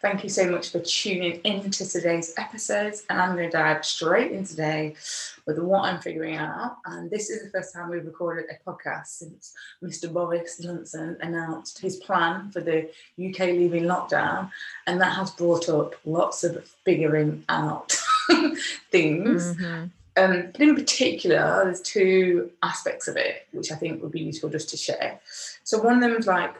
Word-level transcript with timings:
Thank 0.00 0.22
you 0.22 0.30
so 0.30 0.50
much 0.50 0.70
for 0.70 0.80
tuning 0.80 1.42
in 1.44 1.70
to 1.72 1.86
today's 1.86 2.32
episodes, 2.38 3.04
and 3.10 3.20
I'm 3.20 3.36
going 3.36 3.50
to 3.50 3.54
dive 3.54 3.84
straight 3.84 4.32
in 4.32 4.44
today 4.44 4.94
with 5.46 5.58
what 5.58 5.84
I'm 5.84 6.00
figuring 6.00 6.36
out. 6.36 6.78
And 6.86 7.10
this 7.10 7.28
is 7.28 7.42
the 7.42 7.50
first 7.50 7.74
time 7.74 7.90
we've 7.90 8.06
recorded 8.06 8.46
a 8.50 8.70
podcast 8.70 9.08
since 9.08 9.52
Mr. 9.82 10.10
Boris 10.10 10.56
Johnson 10.56 11.18
announced 11.20 11.80
his 11.80 11.96
plan 11.96 12.50
for 12.50 12.62
the 12.62 12.88
UK 13.22 13.40
leaving 13.40 13.84
lockdown, 13.84 14.50
and 14.86 14.98
that 15.02 15.16
has 15.16 15.32
brought 15.32 15.68
up 15.68 15.94
lots 16.06 16.44
of 16.44 16.64
figuring 16.82 17.44
out 17.50 17.92
things. 18.90 19.54
Mm-hmm. 19.54 19.84
Um, 20.16 20.48
but 20.50 20.60
in 20.62 20.76
particular, 20.76 21.60
there's 21.64 21.82
two 21.82 22.50
aspects 22.62 23.06
of 23.06 23.18
it 23.18 23.46
which 23.52 23.70
I 23.70 23.74
think 23.74 24.02
would 24.02 24.12
be 24.12 24.20
useful 24.20 24.48
just 24.48 24.70
to 24.70 24.78
share. 24.78 25.20
So 25.62 25.78
one 25.82 25.96
of 25.96 26.00
them 26.00 26.18
is 26.18 26.26
like, 26.26 26.56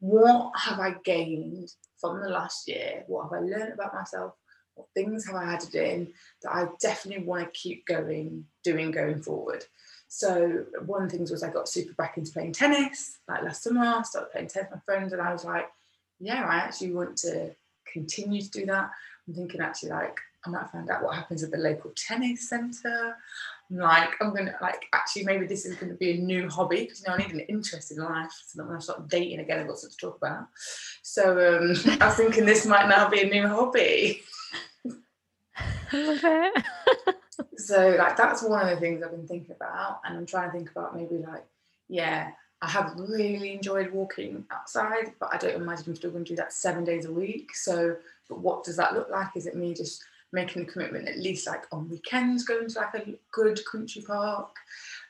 what 0.00 0.52
have 0.58 0.80
I 0.80 0.94
gained 1.04 1.74
from 2.00 2.20
the 2.20 2.28
last 2.28 2.68
year? 2.68 3.04
What 3.06 3.24
have 3.24 3.32
I 3.32 3.40
learned 3.40 3.72
about 3.74 3.94
myself? 3.94 4.34
What 4.74 4.88
things 4.94 5.26
have 5.26 5.36
I 5.36 5.44
added 5.44 5.74
in 5.74 6.12
that 6.42 6.54
I 6.54 6.68
definitely 6.80 7.24
want 7.24 7.44
to 7.44 7.60
keep 7.60 7.86
going, 7.86 8.46
doing 8.64 8.90
going 8.90 9.22
forward? 9.22 9.64
So 10.08 10.64
one 10.86 11.04
of 11.04 11.10
the 11.10 11.16
things 11.16 11.30
was 11.30 11.42
I 11.42 11.50
got 11.50 11.68
super 11.68 11.94
back 11.94 12.16
into 12.16 12.32
playing 12.32 12.52
tennis. 12.52 13.18
Like 13.28 13.42
last 13.42 13.62
summer, 13.62 13.84
I 13.84 14.02
started 14.02 14.32
playing 14.32 14.48
tennis 14.48 14.70
with 14.70 14.80
my 14.80 14.92
friends, 14.92 15.12
and 15.12 15.22
I 15.22 15.32
was 15.32 15.44
like, 15.44 15.68
yeah, 16.18 16.44
I 16.44 16.56
actually 16.56 16.92
want 16.92 17.16
to 17.18 17.54
continue 17.92 18.42
to 18.42 18.50
do 18.50 18.66
that. 18.66 18.90
I'm 19.28 19.34
thinking 19.34 19.60
actually 19.60 19.90
like 19.90 20.18
I 20.44 20.50
might 20.50 20.70
find 20.70 20.88
out 20.90 21.02
what 21.02 21.14
happens 21.14 21.42
at 21.42 21.50
the 21.50 21.58
local 21.58 21.92
tennis 21.94 22.48
centre 22.48 23.16
like 23.70 24.10
I'm 24.20 24.34
gonna 24.34 24.54
like 24.60 24.86
actually 24.92 25.24
maybe 25.24 25.46
this 25.46 25.64
is 25.64 25.76
gonna 25.76 25.94
be 25.94 26.12
a 26.12 26.16
new 26.16 26.48
hobby 26.48 26.82
because 26.82 27.00
you 27.00 27.08
know 27.08 27.14
I 27.14 27.18
need 27.18 27.32
an 27.32 27.40
interest 27.40 27.92
in 27.92 27.98
life 27.98 28.32
so 28.46 28.58
that 28.58 28.66
when 28.66 28.76
I 28.76 28.80
start 28.80 29.08
dating 29.08 29.38
again 29.40 29.60
I've 29.60 29.68
got 29.68 29.78
something 29.78 29.96
to 29.98 30.06
talk 30.06 30.16
about. 30.16 30.46
So 31.02 31.32
um, 31.32 31.96
I 32.00 32.06
was 32.06 32.16
thinking 32.16 32.44
this 32.44 32.66
might 32.66 32.88
now 32.88 33.08
be 33.08 33.22
a 33.22 33.30
new 33.30 33.46
hobby. 33.46 34.22
I 35.92 36.02
love 36.02 36.20
it. 36.22 36.64
so 37.56 37.96
like 37.98 38.16
that's 38.16 38.42
one 38.42 38.68
of 38.68 38.70
the 38.70 38.80
things 38.80 39.02
I've 39.02 39.12
been 39.12 39.28
thinking 39.28 39.54
about, 39.54 40.00
and 40.04 40.16
I'm 40.16 40.26
trying 40.26 40.50
to 40.50 40.56
think 40.56 40.70
about 40.70 40.96
maybe 40.96 41.18
like 41.18 41.44
yeah 41.88 42.30
I 42.62 42.68
have 42.68 42.92
really 42.98 43.54
enjoyed 43.54 43.90
walking 43.90 44.44
outside, 44.50 45.14
but 45.18 45.32
I 45.32 45.38
don't 45.38 45.62
imagine 45.62 45.84
I'm 45.88 45.96
still 45.96 46.10
going 46.10 46.24
to 46.24 46.32
do 46.32 46.36
that 46.36 46.52
seven 46.52 46.84
days 46.84 47.06
a 47.06 47.12
week. 47.12 47.54
So, 47.56 47.96
but 48.28 48.40
what 48.40 48.64
does 48.64 48.76
that 48.76 48.92
look 48.92 49.08
like? 49.10 49.34
Is 49.34 49.46
it 49.46 49.56
me 49.56 49.72
just 49.72 50.04
making 50.32 50.62
a 50.62 50.66
commitment 50.66 51.08
at 51.08 51.18
least 51.18 51.46
like 51.46 51.64
on 51.72 51.88
weekends 51.88 52.44
going 52.44 52.68
to 52.68 52.78
like 52.78 52.94
a 52.94 53.14
good 53.32 53.60
country 53.70 54.02
park. 54.02 54.54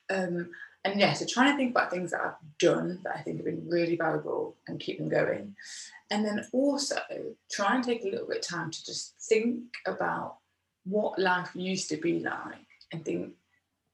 Um, 0.08 0.50
and 0.84 0.98
yeah 0.98 1.12
so 1.12 1.26
trying 1.26 1.52
to 1.52 1.56
think 1.56 1.72
about 1.72 1.90
things 1.90 2.10
that 2.10 2.20
i've 2.20 2.58
done 2.58 3.00
that 3.04 3.16
i 3.16 3.20
think 3.20 3.36
have 3.36 3.44
been 3.44 3.68
really 3.68 3.96
valuable 3.96 4.56
and 4.66 4.80
keep 4.80 4.98
them 4.98 5.08
going. 5.08 5.54
And 6.12 6.24
then 6.24 6.44
also 6.52 6.98
try 7.52 7.76
and 7.76 7.84
take 7.84 8.02
a 8.02 8.08
little 8.08 8.26
bit 8.26 8.38
of 8.38 8.42
time 8.42 8.72
to 8.72 8.84
just 8.84 9.14
think 9.20 9.62
about 9.86 10.38
what 10.84 11.20
life 11.20 11.50
used 11.54 11.88
to 11.90 11.96
be 11.96 12.18
like 12.18 12.66
and 12.92 13.04
think 13.04 13.32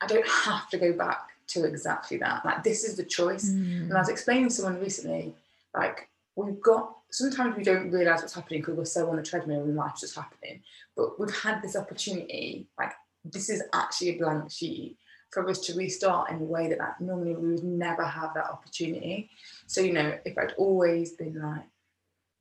i 0.00 0.06
don't 0.06 0.28
have 0.28 0.69
to 0.70 0.78
go 0.78 0.92
back 0.92 1.28
to 1.48 1.64
exactly 1.64 2.16
that. 2.16 2.44
Like 2.44 2.64
this 2.64 2.82
is 2.82 2.97
the 2.97 3.04
choice. 3.04 3.50
Mm. 3.50 3.82
and 3.82 3.94
i 3.94 3.98
was 3.98 4.08
explaining 4.08 4.48
to 4.48 4.54
someone 4.54 4.81
recently 4.81 5.34
like 5.75 6.08
we've 6.37 6.60
got 6.60 6.95
sometimes 7.11 7.56
we 7.56 7.62
don't 7.62 7.91
realize 7.91 8.21
what's 8.21 8.34
happening 8.34 8.61
because 8.61 8.77
we're 8.77 8.84
so 8.84 9.09
on 9.09 9.17
the 9.17 9.22
treadmill 9.22 9.62
and 9.62 9.77
life's 9.77 10.00
just 10.00 10.17
happening. 10.17 10.61
But 10.97 11.19
we've 11.19 11.34
had 11.34 11.62
this 11.62 11.77
opportunity, 11.77 12.69
like 12.78 12.93
this 13.25 13.49
is 13.49 13.62
actually 13.72 14.11
a 14.11 14.19
blank 14.19 14.50
sheet 14.50 14.99
for 15.31 15.49
us 15.49 15.61
to 15.61 15.75
restart 15.75 16.31
in 16.31 16.37
a 16.37 16.44
way 16.44 16.69
that 16.69 16.78
like, 16.78 17.00
normally 17.00 17.34
we 17.34 17.53
would 17.53 17.65
never 17.65 18.05
have 18.05 18.34
that 18.34 18.50
opportunity. 18.50 19.31
So, 19.67 19.81
you 19.81 19.93
know, 19.93 20.19
if 20.25 20.37
I'd 20.39 20.55
always 20.56 21.12
been 21.12 21.41
like, 21.41 21.65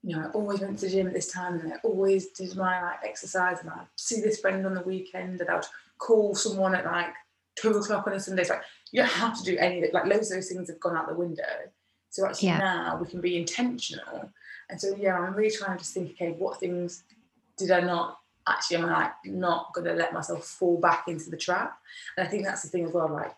you 0.03 0.15
know, 0.15 0.23
I 0.23 0.29
always 0.31 0.59
went 0.59 0.77
to 0.79 0.85
the 0.85 0.91
gym 0.91 1.07
at 1.07 1.13
this 1.13 1.31
time 1.31 1.59
and 1.59 1.73
I 1.73 1.77
always 1.83 2.27
did 2.27 2.55
my 2.55 2.81
like 2.81 2.99
exercise 3.03 3.59
and 3.61 3.71
I'd 3.71 3.87
see 3.95 4.21
this 4.21 4.39
friend 4.39 4.65
on 4.65 4.75
the 4.75 4.81
weekend 4.81 5.41
and 5.41 5.49
I'd 5.49 5.65
call 5.97 6.35
someone 6.35 6.75
at 6.75 6.85
like 6.85 7.13
two 7.55 7.71
o'clock 7.71 8.05
on 8.05 8.13
a 8.13 8.19
Sunday. 8.19 8.43
It's 8.43 8.51
like 8.51 8.61
you 8.91 9.01
don't 9.01 9.11
have 9.11 9.37
to 9.39 9.43
do 9.43 9.57
any 9.57 9.79
of 9.79 9.85
it. 9.85 9.93
Like 9.93 10.05
loads 10.05 10.29
of 10.29 10.37
those 10.37 10.49
things 10.49 10.69
have 10.69 10.79
gone 10.79 10.95
out 10.95 11.07
the 11.07 11.15
window. 11.15 11.43
So 12.11 12.25
actually 12.25 12.49
yeah. 12.49 12.59
now 12.59 12.99
we 13.01 13.07
can 13.07 13.19
be 13.19 13.37
intentional 13.37 14.31
and 14.69 14.79
so 14.79 14.95
yeah, 14.95 15.17
I'm 15.17 15.35
really 15.35 15.55
trying 15.55 15.77
to 15.77 15.83
just 15.83 15.93
think, 15.93 16.11
okay, 16.11 16.31
what 16.31 16.59
things 16.59 17.03
did 17.57 17.71
I 17.71 17.81
not 17.81 18.19
actually 18.47 18.77
am 18.77 18.85
I 18.85 18.93
like 18.93 19.11
not 19.25 19.73
gonna 19.73 19.93
let 19.93 20.13
myself 20.13 20.45
fall 20.45 20.79
back 20.79 21.07
into 21.07 21.29
the 21.29 21.37
trap? 21.37 21.77
And 22.17 22.27
I 22.27 22.29
think 22.29 22.45
that's 22.45 22.63
the 22.63 22.69
thing 22.69 22.85
as 22.85 22.93
well, 22.93 23.11
like 23.11 23.33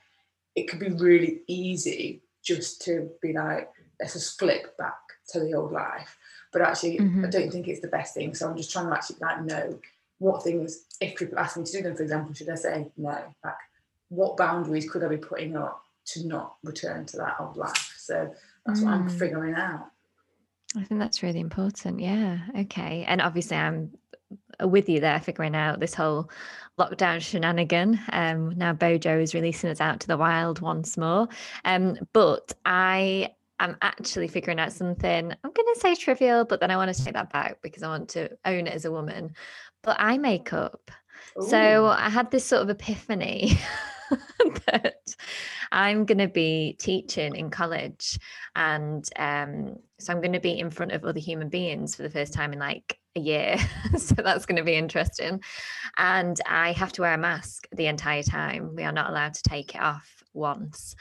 it 0.55 0.67
could 0.67 0.79
be 0.79 0.89
really 0.89 1.41
easy 1.47 2.21
just 2.43 2.81
to 2.83 3.09
be 3.21 3.33
like, 3.33 3.69
let's 3.99 4.13
just 4.13 4.39
flip 4.39 4.77
back 4.77 4.97
to 5.29 5.39
the 5.39 5.53
old 5.53 5.71
life. 5.71 6.17
But 6.51 6.61
actually 6.61 6.97
mm-hmm. 6.97 7.25
I 7.25 7.29
don't 7.29 7.51
think 7.51 7.67
it's 7.67 7.81
the 7.81 7.87
best 7.87 8.13
thing. 8.13 8.33
So 8.33 8.49
I'm 8.49 8.57
just 8.57 8.71
trying 8.71 8.87
to 8.87 8.93
actually 8.93 9.17
like 9.21 9.43
know 9.43 9.79
what 10.19 10.43
things 10.43 10.85
if 10.99 11.15
people 11.15 11.37
ask 11.37 11.57
me 11.57 11.63
to 11.63 11.71
do 11.71 11.83
them, 11.83 11.95
for 11.95 12.03
example, 12.03 12.33
should 12.33 12.49
I 12.49 12.55
say 12.55 12.87
no? 12.97 13.21
Like 13.43 13.53
what 14.09 14.37
boundaries 14.37 14.89
could 14.89 15.03
I 15.03 15.09
be 15.09 15.17
putting 15.17 15.55
up 15.55 15.83
to 16.07 16.25
not 16.25 16.55
return 16.63 17.05
to 17.07 17.17
that 17.17 17.35
old 17.39 17.57
life? 17.57 17.95
So 17.97 18.33
that's 18.65 18.79
mm. 18.79 18.85
what 18.85 18.93
I'm 18.93 19.09
mm. 19.09 19.19
figuring 19.19 19.55
out. 19.55 19.91
I 20.77 20.83
think 20.83 20.99
that's 20.99 21.23
really 21.23 21.39
important. 21.39 21.99
Yeah. 21.99 22.39
Okay. 22.59 23.05
And 23.07 23.21
obviously, 23.21 23.57
I'm 23.57 23.91
with 24.61 24.89
you 24.89 24.99
there, 24.99 25.19
figuring 25.19 25.55
out 25.55 25.79
this 25.79 25.93
whole 25.93 26.29
lockdown 26.79 27.21
shenanigan. 27.21 27.99
Um, 28.11 28.57
now 28.57 28.73
Bojo 28.73 29.19
is 29.19 29.33
releasing 29.33 29.69
us 29.69 29.81
out 29.81 29.99
to 30.01 30.07
the 30.07 30.17
wild 30.17 30.61
once 30.61 30.97
more. 30.97 31.27
Um, 31.65 31.97
but 32.13 32.53
I 32.65 33.31
am 33.59 33.77
actually 33.81 34.27
figuring 34.27 34.59
out 34.59 34.73
something. 34.73 35.31
I'm 35.31 35.51
going 35.51 35.73
to 35.73 35.79
say 35.79 35.95
trivial, 35.95 36.45
but 36.45 36.59
then 36.59 36.71
I 36.71 36.77
want 36.77 36.95
to 36.95 37.03
take 37.03 37.13
that 37.13 37.31
back 37.31 37.61
because 37.61 37.83
I 37.83 37.87
want 37.87 38.09
to 38.09 38.29
own 38.45 38.67
it 38.67 38.73
as 38.73 38.85
a 38.85 38.91
woman. 38.91 39.33
But 39.83 39.97
eye 39.99 40.17
makeup. 40.17 40.91
Ooh. 41.39 41.47
So 41.47 41.87
I 41.87 42.09
had 42.09 42.31
this 42.31 42.45
sort 42.45 42.63
of 42.63 42.69
epiphany 42.69 43.57
that 44.65 45.15
I'm 45.71 46.05
going 46.05 46.17
to 46.19 46.27
be 46.27 46.75
teaching 46.79 47.35
in 47.35 47.49
college, 47.49 48.19
and 48.55 49.07
um, 49.17 49.77
so 49.99 50.13
I'm 50.13 50.21
going 50.21 50.33
to 50.33 50.39
be 50.39 50.59
in 50.59 50.69
front 50.69 50.91
of 50.91 51.03
other 51.03 51.19
human 51.19 51.49
beings 51.49 51.95
for 51.95 52.03
the 52.03 52.09
first 52.09 52.33
time 52.33 52.53
in 52.53 52.59
like 52.59 52.99
a 53.15 53.19
year. 53.19 53.57
so 53.97 54.15
that's 54.15 54.45
going 54.45 54.57
to 54.57 54.63
be 54.63 54.75
interesting. 54.75 55.41
And 55.97 56.39
I 56.47 56.71
have 56.73 56.91
to 56.93 57.01
wear 57.01 57.13
a 57.13 57.17
mask 57.17 57.67
the 57.71 57.87
entire 57.87 58.23
time. 58.23 58.75
We 58.75 58.83
are 58.83 58.91
not 58.91 59.09
allowed 59.09 59.33
to 59.33 59.43
take 59.43 59.75
it 59.75 59.81
off 59.81 60.23
once. 60.33 60.95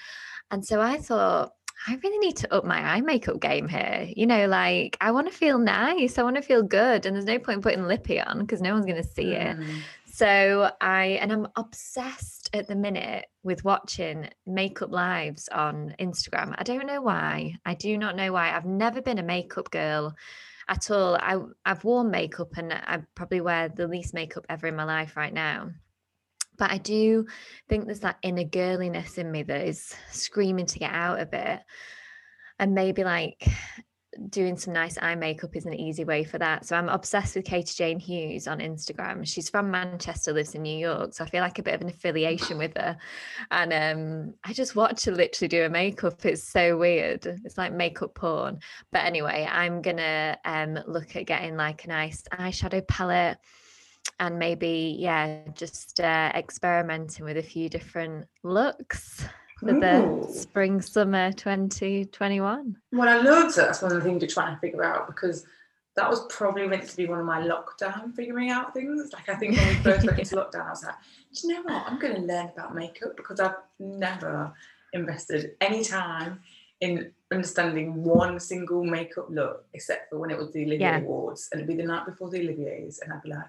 And 0.50 0.64
so 0.64 0.80
I 0.80 0.98
thought, 0.98 1.52
I 1.86 1.98
really 2.02 2.18
need 2.18 2.36
to 2.38 2.54
up 2.54 2.64
my 2.64 2.78
eye 2.78 3.00
makeup 3.00 3.40
game 3.40 3.68
here. 3.68 4.08
You 4.16 4.26
know, 4.26 4.46
like 4.46 4.96
I 5.00 5.10
want 5.10 5.30
to 5.30 5.36
feel 5.36 5.58
nice. 5.58 6.18
I 6.18 6.22
want 6.22 6.36
to 6.36 6.42
feel 6.42 6.62
good. 6.62 7.04
And 7.04 7.14
there's 7.14 7.26
no 7.26 7.38
point 7.38 7.62
putting 7.62 7.86
lippy 7.86 8.20
on 8.20 8.40
because 8.40 8.62
no 8.62 8.72
one's 8.72 8.86
going 8.86 9.02
to 9.02 9.08
see 9.08 9.32
it. 9.32 9.58
Mm. 9.58 9.78
So 10.16 10.70
I, 10.80 11.18
and 11.20 11.30
I'm 11.30 11.46
obsessed 11.56 12.48
at 12.54 12.68
the 12.68 12.74
minute 12.74 13.26
with 13.42 13.66
watching 13.66 14.30
makeup 14.46 14.90
lives 14.90 15.46
on 15.48 15.94
Instagram. 16.00 16.54
I 16.56 16.62
don't 16.62 16.86
know 16.86 17.02
why. 17.02 17.56
I 17.66 17.74
do 17.74 17.98
not 17.98 18.16
know 18.16 18.32
why. 18.32 18.50
I've 18.50 18.64
never 18.64 19.02
been 19.02 19.18
a 19.18 19.22
makeup 19.22 19.70
girl 19.70 20.14
at 20.70 20.90
all. 20.90 21.16
I, 21.16 21.36
I've 21.66 21.84
worn 21.84 22.10
makeup 22.10 22.56
and 22.56 22.72
I 22.72 23.02
probably 23.14 23.42
wear 23.42 23.68
the 23.68 23.88
least 23.88 24.14
makeup 24.14 24.46
ever 24.48 24.66
in 24.66 24.74
my 24.74 24.84
life 24.84 25.18
right 25.18 25.34
now. 25.34 25.72
But 26.56 26.70
I 26.70 26.78
do 26.78 27.26
think 27.68 27.84
there's 27.84 28.00
that 28.00 28.16
inner 28.22 28.44
girliness 28.44 29.18
in 29.18 29.30
me 29.30 29.42
that 29.42 29.68
is 29.68 29.94
screaming 30.12 30.64
to 30.64 30.78
get 30.78 30.94
out 30.94 31.20
of 31.20 31.34
it. 31.34 31.60
And 32.58 32.74
maybe 32.74 33.04
like 33.04 33.46
doing 34.30 34.56
some 34.56 34.72
nice 34.72 34.98
eye 35.00 35.14
makeup 35.14 35.54
is 35.56 35.66
an 35.66 35.74
easy 35.74 36.04
way 36.04 36.24
for 36.24 36.38
that. 36.38 36.66
So 36.66 36.76
I'm 36.76 36.88
obsessed 36.88 37.36
with 37.36 37.44
Katie 37.44 37.74
Jane 37.74 37.98
Hughes 37.98 38.46
on 38.46 38.58
Instagram. 38.58 39.26
She's 39.26 39.48
from 39.48 39.70
Manchester, 39.70 40.32
lives 40.32 40.54
in 40.54 40.62
New 40.62 40.78
York. 40.78 41.14
So 41.14 41.24
I 41.24 41.28
feel 41.28 41.42
like 41.42 41.58
a 41.58 41.62
bit 41.62 41.74
of 41.74 41.80
an 41.80 41.88
affiliation 41.88 42.58
with 42.58 42.76
her. 42.76 42.96
And 43.50 43.72
um, 43.72 44.34
I 44.44 44.52
just 44.52 44.76
watch 44.76 45.04
her 45.04 45.12
literally 45.12 45.48
do 45.48 45.64
a 45.64 45.68
makeup. 45.68 46.24
It's 46.24 46.42
so 46.42 46.76
weird. 46.76 47.26
It's 47.44 47.58
like 47.58 47.72
makeup 47.72 48.14
porn. 48.14 48.60
But 48.92 49.04
anyway, 49.04 49.48
I'm 49.50 49.82
gonna 49.82 50.38
um, 50.44 50.78
look 50.86 51.16
at 51.16 51.26
getting 51.26 51.56
like 51.56 51.84
a 51.84 51.88
nice 51.88 52.22
eyeshadow 52.32 52.86
palette 52.86 53.38
and 54.20 54.38
maybe, 54.38 54.96
yeah, 54.98 55.40
just 55.54 56.00
uh, 56.00 56.32
experimenting 56.34 57.24
with 57.24 57.36
a 57.36 57.42
few 57.42 57.68
different 57.68 58.26
looks 58.42 59.24
for 59.56 59.70
Ooh. 59.74 59.80
the 59.80 60.32
spring 60.32 60.80
summer 60.80 61.32
2021 61.32 62.76
well 62.92 63.08
i 63.08 63.16
love 63.16 63.54
that 63.54 63.66
that's 63.66 63.82
one 63.82 63.92
of 63.92 63.98
the 63.98 64.04
things 64.04 64.20
you're 64.22 64.28
trying 64.28 64.54
to 64.54 64.60
figure 64.60 64.84
out 64.84 65.06
because 65.06 65.46
that 65.96 66.10
was 66.10 66.26
probably 66.28 66.66
meant 66.66 66.86
to 66.86 66.96
be 66.96 67.06
one 67.06 67.18
of 67.18 67.24
my 67.24 67.40
lockdown 67.40 68.14
figuring 68.14 68.50
out 68.50 68.74
things 68.74 69.12
like 69.12 69.28
i 69.28 69.34
think 69.34 69.56
when 69.56 69.68
we 69.68 69.74
first 69.82 70.06
went 70.06 70.18
into 70.18 70.36
lockdown 70.36 70.66
i 70.66 70.70
was 70.70 70.84
like 70.84 70.94
do 71.34 71.48
you 71.48 71.54
know 71.54 71.62
what 71.62 71.86
i'm 71.86 71.98
going 71.98 72.14
to 72.14 72.20
learn 72.20 72.50
about 72.54 72.74
makeup 72.74 73.16
because 73.16 73.40
i've 73.40 73.56
never 73.78 74.52
invested 74.92 75.52
any 75.60 75.82
time 75.82 76.40
in 76.80 77.10
understanding 77.32 78.04
one 78.04 78.38
single 78.38 78.84
makeup 78.84 79.26
look, 79.30 79.64
except 79.72 80.10
for 80.10 80.18
when 80.18 80.30
it 80.30 80.38
was 80.38 80.52
the 80.52 80.62
Olivier 80.64 80.80
Yeah. 80.80 80.98
Awards, 80.98 81.48
and 81.50 81.60
it'd 81.60 81.68
be 81.68 81.80
the 81.80 81.88
night 81.88 82.06
before 82.06 82.28
the 82.30 82.40
Olivier's, 82.40 82.98
and 82.98 83.12
I'd 83.12 83.22
be 83.22 83.30
like, 83.30 83.48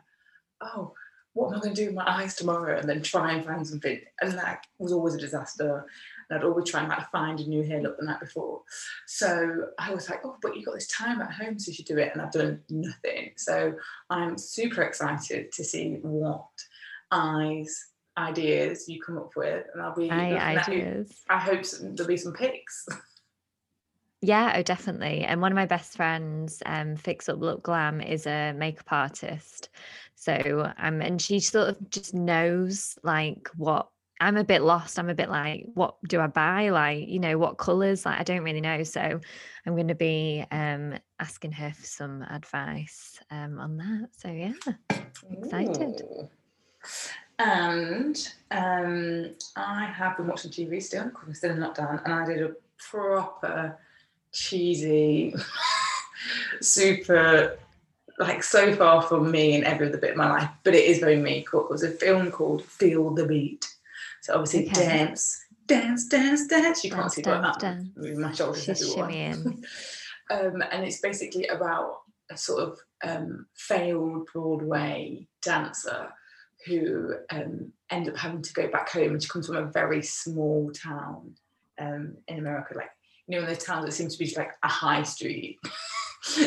"Oh, 0.61 0.93
what 1.37 1.49
am 1.53 1.57
I 1.59 1.61
going 1.61 1.75
to 1.75 1.81
do 1.81 1.87
with 1.87 1.95
my 1.95 2.09
eyes 2.09 2.35
tomorrow?" 2.35 2.79
And 2.79 2.89
then 2.89 3.01
try 3.01 3.33
and 3.33 3.45
find 3.45 3.65
something, 3.67 3.99
and 4.21 4.35
like 4.35 4.63
it 4.79 4.83
was 4.83 4.91
always 4.91 5.15
a 5.15 5.19
disaster. 5.19 5.85
And 6.29 6.37
I'd 6.39 6.45
always 6.45 6.69
try 6.69 6.81
and 6.81 6.89
like 6.89 7.09
find 7.11 7.39
a 7.39 7.47
new 7.47 7.63
hair 7.63 7.81
look 7.81 7.97
the 7.97 8.05
night 8.05 8.19
before. 8.19 8.61
So 9.05 9.67
I 9.79 9.93
was 9.93 10.09
like, 10.09 10.25
"Oh, 10.25 10.35
but 10.41 10.55
you've 10.55 10.65
got 10.65 10.75
this 10.75 10.87
time 10.87 11.21
at 11.21 11.31
home, 11.31 11.57
so 11.59 11.69
you 11.69 11.75
should 11.75 11.85
do 11.85 11.97
it." 11.97 12.11
And 12.13 12.21
I've 12.21 12.31
done 12.31 12.61
nothing. 12.69 13.31
So 13.37 13.73
I'm 14.09 14.37
super 14.37 14.81
excited 14.81 15.51
to 15.53 15.63
see 15.63 15.99
what 16.01 16.47
eyes 17.11 17.91
ideas 18.17 18.89
you 18.89 19.01
come 19.01 19.17
up 19.17 19.31
with, 19.35 19.65
and 19.73 19.81
I'll 19.81 19.95
be 19.95 20.09
Eye 20.09 20.31
looking 20.31 20.37
at 20.37 20.67
you. 20.67 20.73
ideas. 20.81 21.23
I 21.29 21.39
hope 21.39 21.63
some, 21.63 21.95
there'll 21.95 22.07
be 22.07 22.17
some 22.17 22.33
pics. 22.33 22.87
Yeah, 24.21 24.53
oh, 24.55 24.63
definitely. 24.63 25.23
And 25.23 25.41
one 25.41 25.51
of 25.51 25.55
my 25.55 25.67
best 25.67 25.95
friends, 25.95 26.63
um, 26.65 26.95
Fix 26.95 27.29
Up 27.29 27.39
Look 27.39 27.63
Glam, 27.63 28.01
is 28.01 28.25
a 28.25 28.53
makeup 28.53 28.91
artist. 28.91 29.69
So, 30.15 30.71
um, 30.79 31.01
and 31.01 31.21
she 31.21 31.39
sort 31.39 31.69
of 31.69 31.89
just 31.91 32.13
knows 32.13 32.97
like 33.03 33.49
what 33.55 33.89
I'm 34.19 34.37
a 34.37 34.43
bit 34.43 34.63
lost. 34.63 34.97
I'm 34.97 35.09
a 35.09 35.13
bit 35.13 35.29
like, 35.29 35.67
what 35.75 35.95
do 36.07 36.19
I 36.19 36.25
buy? 36.25 36.69
Like, 36.69 37.07
you 37.07 37.19
know, 37.19 37.37
what 37.37 37.59
colors? 37.59 38.05
Like, 38.05 38.19
I 38.19 38.23
don't 38.23 38.41
really 38.41 38.61
know. 38.61 38.81
So, 38.81 39.01
I'm 39.01 39.75
going 39.75 39.89
to 39.89 39.95
be 39.95 40.43
um 40.49 40.95
asking 41.19 41.51
her 41.51 41.71
for 41.71 41.85
some 41.85 42.23
advice 42.23 43.19
um 43.29 43.59
on 43.59 43.77
that. 43.77 44.09
So, 44.17 44.29
yeah, 44.29 44.53
Excited. 45.31 46.01
Ooh. 46.01 46.29
And 47.39 48.33
um, 48.49 49.35
I 49.55 49.85
have 49.85 50.17
been 50.17 50.27
watching 50.27 50.51
TV 50.51 50.81
still, 50.81 51.05
because 51.05 51.27
we're 51.27 51.33
still 51.35 51.51
in 51.51 51.57
lockdown, 51.57 52.03
and 52.03 52.13
I 52.13 52.25
did 52.25 52.41
a 52.41 52.53
proper 52.79 53.77
cheesy, 54.31 55.35
super, 56.61 57.57
like 58.19 58.43
so 58.43 58.75
far 58.75 59.01
from 59.01 59.31
me 59.31 59.55
in 59.55 59.63
every 59.63 59.87
other 59.87 59.97
bit 59.97 60.11
of 60.11 60.17
my 60.17 60.29
life, 60.29 60.49
but 60.63 60.73
it 60.73 60.85
is 60.85 60.99
very 60.99 61.17
me. 61.17 61.45
It 61.51 61.69
was 61.69 61.83
a 61.83 61.91
film 61.91 62.31
called 62.31 62.63
Feel 62.63 63.13
the 63.13 63.25
Beat. 63.25 63.65
So 64.21 64.33
obviously 64.33 64.67
Okay. 64.67 64.83
dance, 64.83 65.39
dance, 65.67 66.07
dance, 66.07 66.47
dance. 66.47 66.83
You 66.83 66.91
can't 66.91 67.11
see 67.11 67.21
dance, 67.21 67.57
that 67.59 67.59
dance. 67.59 68.17
my 68.17 68.31
shoulders 68.33 68.63
she's 68.63 68.95
shimmying. 68.95 69.45
um, 70.31 70.63
and 70.71 70.83
it's 70.83 70.99
basically 70.99 71.47
about 71.47 72.01
a 72.29 72.37
sort 72.37 72.63
of 72.63 72.79
um, 73.03 73.45
failed 73.55 74.27
Broadway 74.33 75.27
dancer 75.41 76.09
who 76.65 77.13
um, 77.29 77.71
ended 77.89 78.13
up 78.13 78.19
having 78.19 78.41
to 78.41 78.53
go 78.53 78.67
back 78.69 78.89
home. 78.89 79.13
And 79.13 79.23
she 79.23 79.29
comes 79.29 79.47
from 79.47 79.57
a 79.57 79.71
very 79.71 80.01
small 80.01 80.71
town 80.71 81.35
um, 81.79 82.17
in 82.27 82.39
America, 82.39 82.73
like 82.75 82.89
you 83.27 83.35
know, 83.37 83.43
in 83.43 83.47
those 83.49 83.63
towns 83.63 83.85
that 83.85 83.91
seem 83.91 84.09
to 84.09 84.17
be 84.17 84.33
like 84.37 84.51
a 84.63 84.67
high 84.67 85.03
street. 85.03 85.59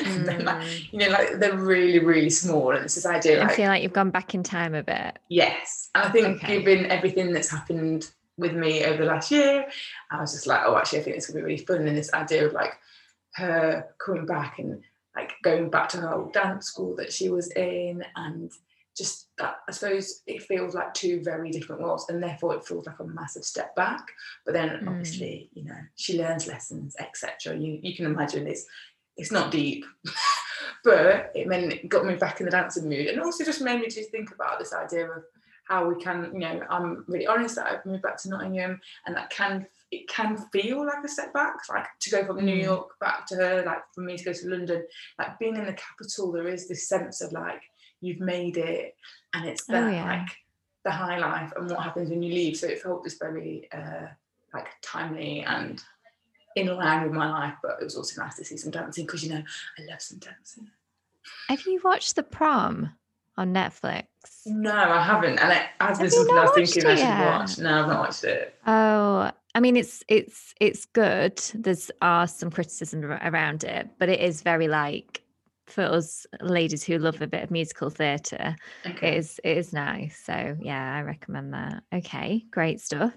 And 0.04 0.26
then, 0.28 0.44
like, 0.44 0.58
Mm. 0.58 0.92
you 0.92 0.98
know, 0.98 1.08
like 1.08 1.38
they're 1.38 1.56
really, 1.56 2.00
really 2.00 2.28
small, 2.28 2.72
and 2.72 2.84
it's 2.84 2.96
this 2.96 3.06
idea 3.06 3.42
I 3.42 3.48
feel 3.54 3.68
like 3.68 3.82
you've 3.82 3.94
gone 3.94 4.10
back 4.10 4.34
in 4.34 4.42
time 4.42 4.74
a 4.74 4.82
bit. 4.82 5.18
Yes. 5.30 5.88
And 5.94 6.04
I 6.04 6.10
think 6.10 6.26
Okay. 6.44 6.58
given 6.58 6.86
everything 6.90 7.32
that's 7.32 7.48
happened 7.48 8.10
with 8.36 8.52
me 8.52 8.84
over 8.84 8.98
the 8.98 9.08
last 9.08 9.30
year, 9.30 9.66
I 10.10 10.20
was 10.20 10.32
just 10.32 10.46
like, 10.46 10.62
oh, 10.66 10.76
actually, 10.76 10.98
I 10.98 11.02
think 11.04 11.16
it's 11.16 11.26
gonna 11.28 11.38
be 11.38 11.44
really 11.44 11.64
fun. 11.64 11.86
And 11.88 11.96
this 11.96 12.12
idea 12.12 12.46
of 12.46 12.52
like 12.52 12.74
her 13.36 13.86
coming 14.04 14.26
back 14.26 14.58
and 14.58 14.82
like 15.16 15.32
going 15.42 15.70
back 15.70 15.88
to 15.90 15.98
her 15.98 16.14
old 16.14 16.34
dance 16.34 16.66
school 16.66 16.94
that 16.96 17.10
she 17.12 17.30
was 17.30 17.50
in 17.52 18.04
and 18.16 18.52
just 18.96 19.28
that 19.38 19.56
I 19.68 19.72
suppose 19.72 20.22
it 20.26 20.42
feels 20.42 20.74
like 20.74 20.92
two 20.94 21.22
very 21.22 21.50
different 21.50 21.82
worlds 21.82 22.06
and 22.08 22.22
therefore 22.22 22.54
it 22.56 22.64
feels 22.64 22.86
like 22.86 22.98
a 23.00 23.04
massive 23.04 23.44
step 23.44 23.74
back. 23.76 24.06
But 24.44 24.54
then 24.54 24.68
Mm. 24.70 24.88
obviously, 24.88 25.48
you 25.54 25.64
know, 25.64 25.78
she 25.96 26.18
learns 26.18 26.46
lessons, 26.46 26.96
etc. 26.98 27.56
You 27.56 27.78
you 27.82 27.94
can 27.94 28.06
imagine 28.06 28.46
it's 28.46 28.66
it's 29.16 29.32
not 29.32 29.50
deep. 29.50 29.84
but 30.84 31.30
it 31.34 31.46
meant 31.46 31.72
it 31.72 31.88
got 31.88 32.06
me 32.06 32.14
back 32.14 32.40
in 32.40 32.46
the 32.46 32.50
dancing 32.50 32.88
mood 32.88 33.06
and 33.06 33.20
also 33.20 33.44
just 33.44 33.60
made 33.60 33.80
me 33.80 33.88
to 33.88 34.04
think 34.10 34.32
about 34.32 34.58
this 34.58 34.72
idea 34.72 35.10
of 35.10 35.22
how 35.64 35.86
we 35.88 36.02
can, 36.02 36.30
you 36.32 36.40
know, 36.40 36.62
I'm 36.68 37.04
really 37.06 37.26
honest 37.28 37.54
that 37.56 37.66
I've 37.66 37.86
moved 37.86 38.02
back 38.02 38.16
to 38.22 38.28
Nottingham 38.28 38.80
and 39.06 39.14
that 39.16 39.30
can 39.30 39.66
it 39.92 40.08
can 40.08 40.36
feel 40.52 40.86
like 40.86 41.02
a 41.04 41.08
setback, 41.08 41.56
like 41.68 41.86
to 42.00 42.10
go 42.10 42.24
from 42.24 42.44
New 42.44 42.56
Mm. 42.56 42.62
York 42.62 42.90
back 43.00 43.26
to 43.26 43.36
her, 43.36 43.62
like 43.66 43.82
for 43.94 44.02
me 44.02 44.16
to 44.16 44.24
go 44.24 44.32
to 44.32 44.48
London, 44.48 44.86
like 45.18 45.38
being 45.38 45.56
in 45.56 45.66
the 45.66 45.72
capital, 45.74 46.30
there 46.32 46.48
is 46.48 46.68
this 46.68 46.88
sense 46.88 47.20
of 47.20 47.32
like 47.32 47.60
you've 48.00 48.20
made 48.20 48.56
it 48.56 48.96
and 49.34 49.46
it's 49.48 49.64
Oh, 49.68 49.88
yeah. 49.88 50.04
like 50.20 50.28
the 50.84 50.90
high 50.90 51.18
life 51.18 51.52
and 51.56 51.70
what 51.70 51.82
happens 51.82 52.10
when 52.10 52.22
you 52.22 52.32
leave. 52.32 52.56
So 52.56 52.66
it 52.66 52.80
felt 52.82 53.04
just 53.04 53.18
very 53.20 53.68
uh 53.72 54.06
like 54.54 54.66
timely 54.82 55.42
and 55.42 55.82
in 56.56 56.66
line 56.66 57.04
with 57.04 57.12
my 57.12 57.30
life, 57.30 57.54
but 57.62 57.76
it 57.80 57.84
was 57.84 57.96
also 57.96 58.20
nice 58.22 58.36
to 58.36 58.44
see 58.44 58.56
some 58.56 58.70
dancing 58.72 59.06
because 59.06 59.22
you 59.22 59.30
know 59.32 59.42
I 59.78 59.82
love 59.90 60.00
some 60.02 60.18
dancing. 60.18 60.68
Have 61.48 61.60
you 61.66 61.80
watched 61.84 62.16
The 62.16 62.22
Prom 62.24 62.90
on 63.36 63.54
Netflix? 63.54 64.04
No, 64.46 64.72
I 64.72 65.02
haven't, 65.02 65.38
and 65.38 65.52
it 65.52 65.62
has 65.80 65.98
been 65.98 66.10
something 66.10 66.36
I 66.36 66.42
was 66.42 66.50
thinking 66.54 66.86
I 66.86 66.88
watched 66.88 67.00
should 67.00 67.08
yet? 67.08 67.26
watch. 67.26 67.58
No, 67.58 67.80
I've 67.82 67.88
not 67.88 68.00
watched 68.00 68.24
it. 68.24 68.54
Oh, 68.66 69.30
I 69.54 69.60
mean, 69.60 69.76
it's 69.76 70.02
it's 70.08 70.54
it's 70.60 70.86
good. 70.86 71.38
There's 71.54 71.90
are 72.02 72.26
some 72.26 72.50
criticism 72.50 73.04
around 73.04 73.62
it, 73.64 73.90
but 73.98 74.08
it 74.08 74.20
is 74.20 74.42
very 74.42 74.66
like 74.68 75.22
for 75.70 75.82
us 75.82 76.26
ladies 76.40 76.84
who 76.84 76.98
love 76.98 77.20
a 77.22 77.26
bit 77.26 77.42
of 77.44 77.50
musical 77.50 77.90
theatre, 77.90 78.56
it 79.00 79.14
Okay. 79.14 79.14
is 79.14 79.40
it 79.44 79.56
is 79.58 79.72
nice. 79.72 80.18
So 80.24 80.56
yeah, 80.60 80.94
I 80.96 81.02
recommend 81.02 81.54
that. 81.54 81.82
Okay, 81.92 82.44
great 82.50 82.80
stuff. 82.80 83.16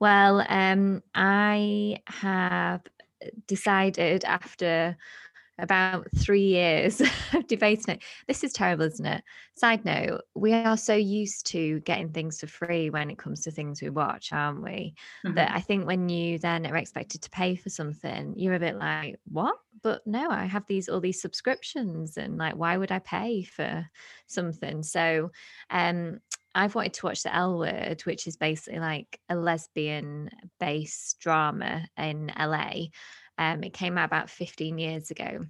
Well, 0.00 0.44
um, 0.48 1.02
I 1.14 1.98
have 2.06 2.82
decided 3.46 4.24
after 4.24 4.96
about 5.58 6.06
three 6.16 6.46
years 6.46 7.00
of 7.32 7.46
debating 7.46 7.94
it. 7.96 8.02
This 8.26 8.42
is 8.42 8.52
terrible, 8.52 8.84
isn't 8.84 9.04
it? 9.06 9.22
Side 9.56 9.84
note, 9.84 10.22
we 10.34 10.52
are 10.54 10.76
so 10.76 10.94
used 10.94 11.46
to 11.48 11.80
getting 11.80 12.12
things 12.12 12.40
for 12.40 12.46
free 12.46 12.90
when 12.90 13.10
it 13.10 13.18
comes 13.18 13.42
to 13.42 13.50
things 13.50 13.82
we 13.82 13.90
watch, 13.90 14.32
aren't 14.32 14.62
we? 14.62 14.94
That 15.34 15.50
Mhm. 15.50 15.54
I 15.54 15.60
think 15.60 15.86
when 15.86 16.08
you 16.08 16.38
then 16.38 16.66
are 16.66 16.76
expected 16.76 17.22
to 17.22 17.30
pay 17.30 17.54
for 17.56 17.70
something, 17.70 18.34
you're 18.36 18.54
a 18.54 18.58
bit 18.60 18.76
like, 18.76 19.20
what? 19.24 19.56
But 19.82 20.06
no, 20.06 20.30
I 20.30 20.44
have 20.44 20.66
these 20.66 20.88
all 20.88 21.00
these 21.00 21.20
subscriptions 21.20 22.16
and 22.16 22.38
like 22.38 22.54
why 22.54 22.76
would 22.76 22.92
I 22.92 22.98
pay 23.00 23.42
for 23.42 23.86
something? 24.26 24.82
So 24.82 25.30
um 25.70 26.20
I've 26.54 26.74
wanted 26.74 26.92
to 26.94 27.06
watch 27.06 27.22
the 27.22 27.34
L 27.34 27.58
word, 27.58 28.02
which 28.02 28.26
is 28.26 28.36
basically 28.36 28.78
like 28.78 29.18
a 29.30 29.34
lesbian 29.36 30.28
based 30.60 31.18
drama 31.18 31.86
in 31.96 32.30
LA. 32.36 32.90
Um, 33.42 33.64
it 33.64 33.72
came 33.72 33.98
out 33.98 34.04
about 34.04 34.30
15 34.30 34.78
years 34.78 35.10
ago. 35.10 35.40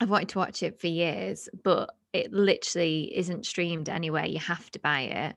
I've 0.00 0.08
wanted 0.08 0.30
to 0.30 0.38
watch 0.38 0.62
it 0.62 0.80
for 0.80 0.86
years, 0.86 1.48
but 1.62 1.90
it 2.12 2.32
literally 2.32 3.12
isn't 3.14 3.46
streamed 3.46 3.88
anywhere. 3.88 4.24
You 4.24 4.38
have 4.38 4.70
to 4.70 4.78
buy 4.78 5.00
it. 5.02 5.36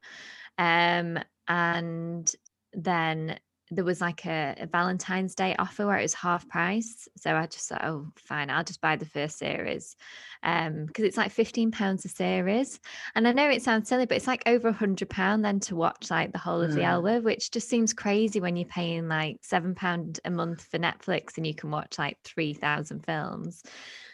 Um, 0.57 1.19
and 1.47 2.33
then 2.73 3.37
there 3.75 3.85
was 3.85 4.01
like 4.01 4.25
a, 4.25 4.55
a 4.59 4.67
Valentine's 4.67 5.35
Day 5.35 5.55
offer 5.57 5.85
where 5.85 5.97
it 5.97 6.03
was 6.03 6.13
half 6.13 6.47
price. 6.47 7.07
So 7.17 7.35
I 7.35 7.45
just 7.47 7.69
thought, 7.69 7.83
oh, 7.83 8.07
fine, 8.15 8.49
I'll 8.49 8.63
just 8.63 8.81
buy 8.81 8.95
the 8.95 9.05
first 9.05 9.37
series. 9.37 9.95
Um, 10.43 10.85
because 10.85 11.05
it's 11.05 11.17
like 11.17 11.31
15 11.31 11.71
pounds 11.71 12.05
a 12.05 12.09
series. 12.09 12.79
And 13.15 13.27
I 13.27 13.31
know 13.31 13.49
it 13.49 13.61
sounds 13.61 13.89
silly, 13.89 14.05
but 14.05 14.17
it's 14.17 14.27
like 14.27 14.43
over 14.45 14.67
a 14.69 14.73
hundred 14.73 15.09
pound 15.09 15.43
then 15.43 15.59
to 15.61 15.75
watch 15.75 16.11
like 16.11 16.31
the 16.31 16.39
whole 16.39 16.61
of 16.61 16.73
the 16.73 16.81
Mm. 16.81 16.87
L 16.87 17.03
Word, 17.03 17.23
which 17.23 17.51
just 17.51 17.69
seems 17.69 17.93
crazy 17.93 18.39
when 18.39 18.55
you're 18.55 18.67
paying 18.67 19.07
like 19.07 19.37
seven 19.41 19.73
pound 19.75 20.19
a 20.25 20.29
month 20.29 20.63
for 20.65 20.77
Netflix 20.77 21.37
and 21.37 21.47
you 21.47 21.55
can 21.55 21.71
watch 21.71 21.97
like 21.97 22.17
three 22.23 22.53
thousand 22.53 23.05
films. 23.05 23.63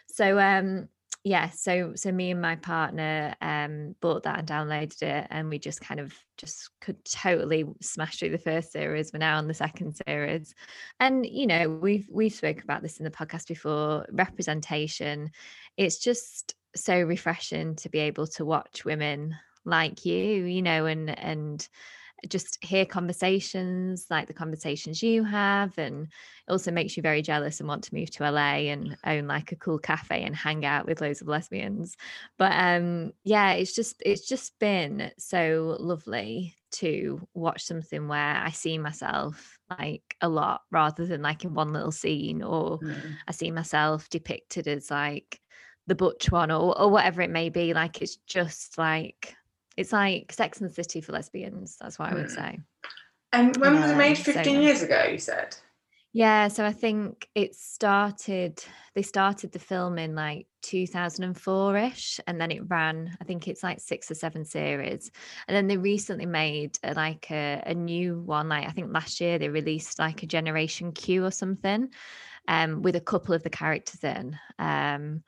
So 0.08 0.40
um 0.40 0.88
yeah, 1.24 1.50
so 1.50 1.94
so 1.96 2.12
me 2.12 2.32
and 2.32 2.42
my 2.42 2.56
partner 2.56 3.36
um 3.42 3.96
bought 4.00 4.24
that 4.24 4.40
and 4.40 4.48
downloaded 4.48 5.02
it 5.02 5.28
and 5.30 5.50
we 5.50 5.60
just 5.60 5.82
kind 5.82 6.00
of 6.00 6.14
just 6.38 6.70
could 6.80 7.04
totally 7.04 7.66
smash 7.82 8.18
through 8.18 8.30
the 8.30 8.38
first 8.38 8.72
series. 8.72 9.12
We're 9.12 9.20
now 9.20 9.38
on 9.38 9.48
the 9.48 9.54
second 9.54 10.00
series. 10.08 10.56
And 11.00 11.26
you 11.26 11.48
know, 11.48 11.70
we've 11.70 12.08
we've 12.10 12.34
spoke 12.34 12.64
about 12.64 12.82
this 12.82 12.98
in 12.98 13.04
the 13.04 13.12
podcast 13.12 13.48
before, 13.48 14.06
representation. 14.12 15.32
It's 15.76 16.00
just 16.00 16.56
so 16.76 17.02
refreshing 17.02 17.76
to 17.78 17.90
be 17.90 18.00
able 18.00 18.28
to 18.28 18.46
watch 18.46 18.86
women 18.86 19.36
like 19.66 20.06
you, 20.06 20.46
you 20.46 20.62
know, 20.62 20.86
and 20.86 21.10
and 21.10 21.68
just 22.28 22.64
hear 22.64 22.86
conversations 22.86 24.08
like 24.10 24.28
the 24.28 24.34
conversations 24.34 25.02
you 25.02 25.24
have 25.24 25.78
and 25.78 26.04
it 26.04 26.52
also 26.52 26.72
makes 26.72 26.98
you 26.98 27.04
very 27.04 27.22
jealous 27.22 27.60
and 27.60 27.70
want 27.70 27.84
to 27.84 27.94
move 27.94 28.12
to 28.12 28.24
LA 28.24 28.70
and 28.70 28.98
own 29.06 29.28
like 29.28 29.52
a 29.52 29.56
cool 29.56 29.80
cafe 29.80 30.24
and 30.24 30.36
hang 30.36 30.66
out 30.66 30.86
with 30.86 31.02
loads 31.02 31.22
of 31.22 31.28
lesbians 31.28 31.96
but 32.38 32.52
um 32.54 33.12
yeah 33.24 33.54
it's 33.54 33.74
just 33.74 34.02
it's 34.06 34.28
just 34.28 34.58
been 34.60 35.12
so 35.18 35.78
lovely 35.80 36.56
to 36.72 37.28
watch 37.34 37.64
something 37.64 38.08
where 38.08 38.36
I 38.36 38.52
see 38.52 38.78
myself 38.78 39.58
like 39.70 40.16
a 40.22 40.30
lot 40.30 40.62
rather 40.72 41.06
than 41.06 41.22
like 41.22 41.44
in 41.44 41.54
one 41.54 41.74
little 41.74 41.92
scene 41.92 42.44
or 42.44 42.80
Mm. 42.80 43.18
I 43.28 43.32
see 43.32 43.52
myself 43.52 44.10
depicted 44.10 44.68
as 44.68 44.90
like 44.90 45.40
the 45.88 45.96
butch 45.96 46.32
one 46.32 46.52
or 46.52 46.80
or 46.80 46.90
whatever 46.90 47.22
it 47.22 47.30
may 47.32 47.50
be 47.50 47.74
like 47.74 48.02
it's 48.02 48.18
just 48.28 48.78
like 48.78 49.36
it's 49.80 49.94
like 49.94 50.32
Sex 50.32 50.60
and 50.60 50.70
the 50.70 50.74
City 50.74 51.02
for 51.02 51.14
lesbians 51.14 51.78
that's 51.80 51.98
what 51.98 52.12
I 52.12 52.16
would 52.16 52.28
Mm. 52.28 52.36
say 52.36 52.60
And 53.32 53.58
when 53.58 53.80
was 53.80 53.92
it 53.92 53.98
made? 53.98 54.18
15 54.18 54.56
so, 54.56 54.62
years 54.62 54.82
ago, 54.82 55.04
you 55.12 55.18
said? 55.20 55.56
Yeah, 56.12 56.48
so 56.48 56.66
I 56.66 56.72
think 56.72 57.30
it 57.36 57.54
started, 57.54 58.64
they 58.96 59.04
started 59.04 59.52
the 59.52 59.60
film 59.60 60.00
in 60.00 60.16
like 60.16 60.48
2004 60.64 61.78
ish, 61.78 62.20
and 62.26 62.42
then 62.42 62.50
it 62.50 62.68
ran, 62.68 63.16
I 63.22 63.26
think 63.26 63.48
it's 63.48 63.62
like 63.62 63.80
six 63.80 64.10
or 64.10 64.16
seven 64.16 64.44
series. 64.44 65.12
And 65.48 65.56
then 65.56 65.68
they 65.68 65.78
recently 65.78 66.26
made 66.26 66.80
a, 66.84 66.96
like 66.96 67.30
a, 67.30 67.62
a 67.64 67.76
new 67.76 68.20
one, 68.20 68.50
like 68.50 68.68
I 68.68 68.72
think 68.72 68.92
last 68.92 69.22
year 69.22 69.38
they 69.38 69.50
released 69.50 70.00
like 70.00 70.24
a 70.24 70.28
Generation 70.28 70.94
Q 70.94 71.26
or 71.26 71.32
something 71.32 71.90
um, 72.48 72.82
with 72.82 72.96
a 72.96 73.02
couple 73.02 73.36
of 73.36 73.44
the 73.44 73.52
characters 73.52 74.04
in. 74.04 74.36
Um, 74.58 75.24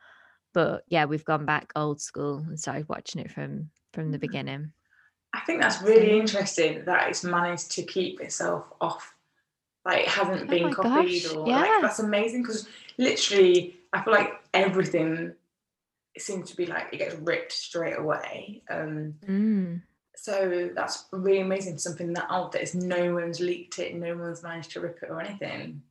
but 0.52 0.84
yeah, 0.88 1.06
we've 1.06 1.24
gone 1.24 1.46
back 1.46 1.72
old 1.76 2.02
school 2.02 2.40
and 2.40 2.60
started 2.60 2.90
watching 2.90 3.22
it 3.22 3.32
from 3.32 3.70
from 3.94 4.12
the 4.12 4.18
mm. 4.18 4.22
beginning. 4.22 4.72
I 5.34 5.40
think 5.42 5.62
that's 5.62 5.82
really 5.82 6.20
interesting 6.20 6.84
that 6.86 7.10
it's 7.10 7.24
managed 7.24 7.72
to 7.72 7.84
keep 7.84 8.20
itself 8.20 8.66
off 8.82 9.14
like 9.86 10.02
it 10.02 10.08
hasn't 10.08 10.44
oh 10.44 10.46
been 10.46 10.74
copied 10.74 11.24
gosh, 11.24 11.36
or 11.36 11.48
yeah. 11.48 11.62
like 11.62 11.82
that's 11.82 12.00
amazing 12.00 12.44
because 12.44 12.68
literally 12.98 13.78
I 13.94 14.04
feel 14.04 14.14
like 14.14 14.34
everything 14.54 15.34
seems 16.18 16.50
to 16.52 16.58
be 16.58 16.66
like 16.66 16.88
it 16.92 16.98
gets 16.98 17.16
ripped 17.16 17.52
straight 17.52 17.98
away. 17.98 18.62
Um 18.70 19.16
mm. 19.26 19.82
so 20.16 20.70
that's 20.76 21.06
really 21.12 21.42
amazing 21.42 21.78
something 21.78 22.14
that 22.14 22.28
out 22.30 22.52
there 22.52 22.62
is 22.62 22.76
no 22.76 23.14
one's 23.14 23.40
leaked 23.40 23.80
it, 23.80 23.96
no 23.96 24.16
one's 24.16 24.44
managed 24.44 24.72
to 24.72 24.82
rip 24.82 25.00
it 25.02 25.10
or 25.10 25.22
anything. 25.22 25.82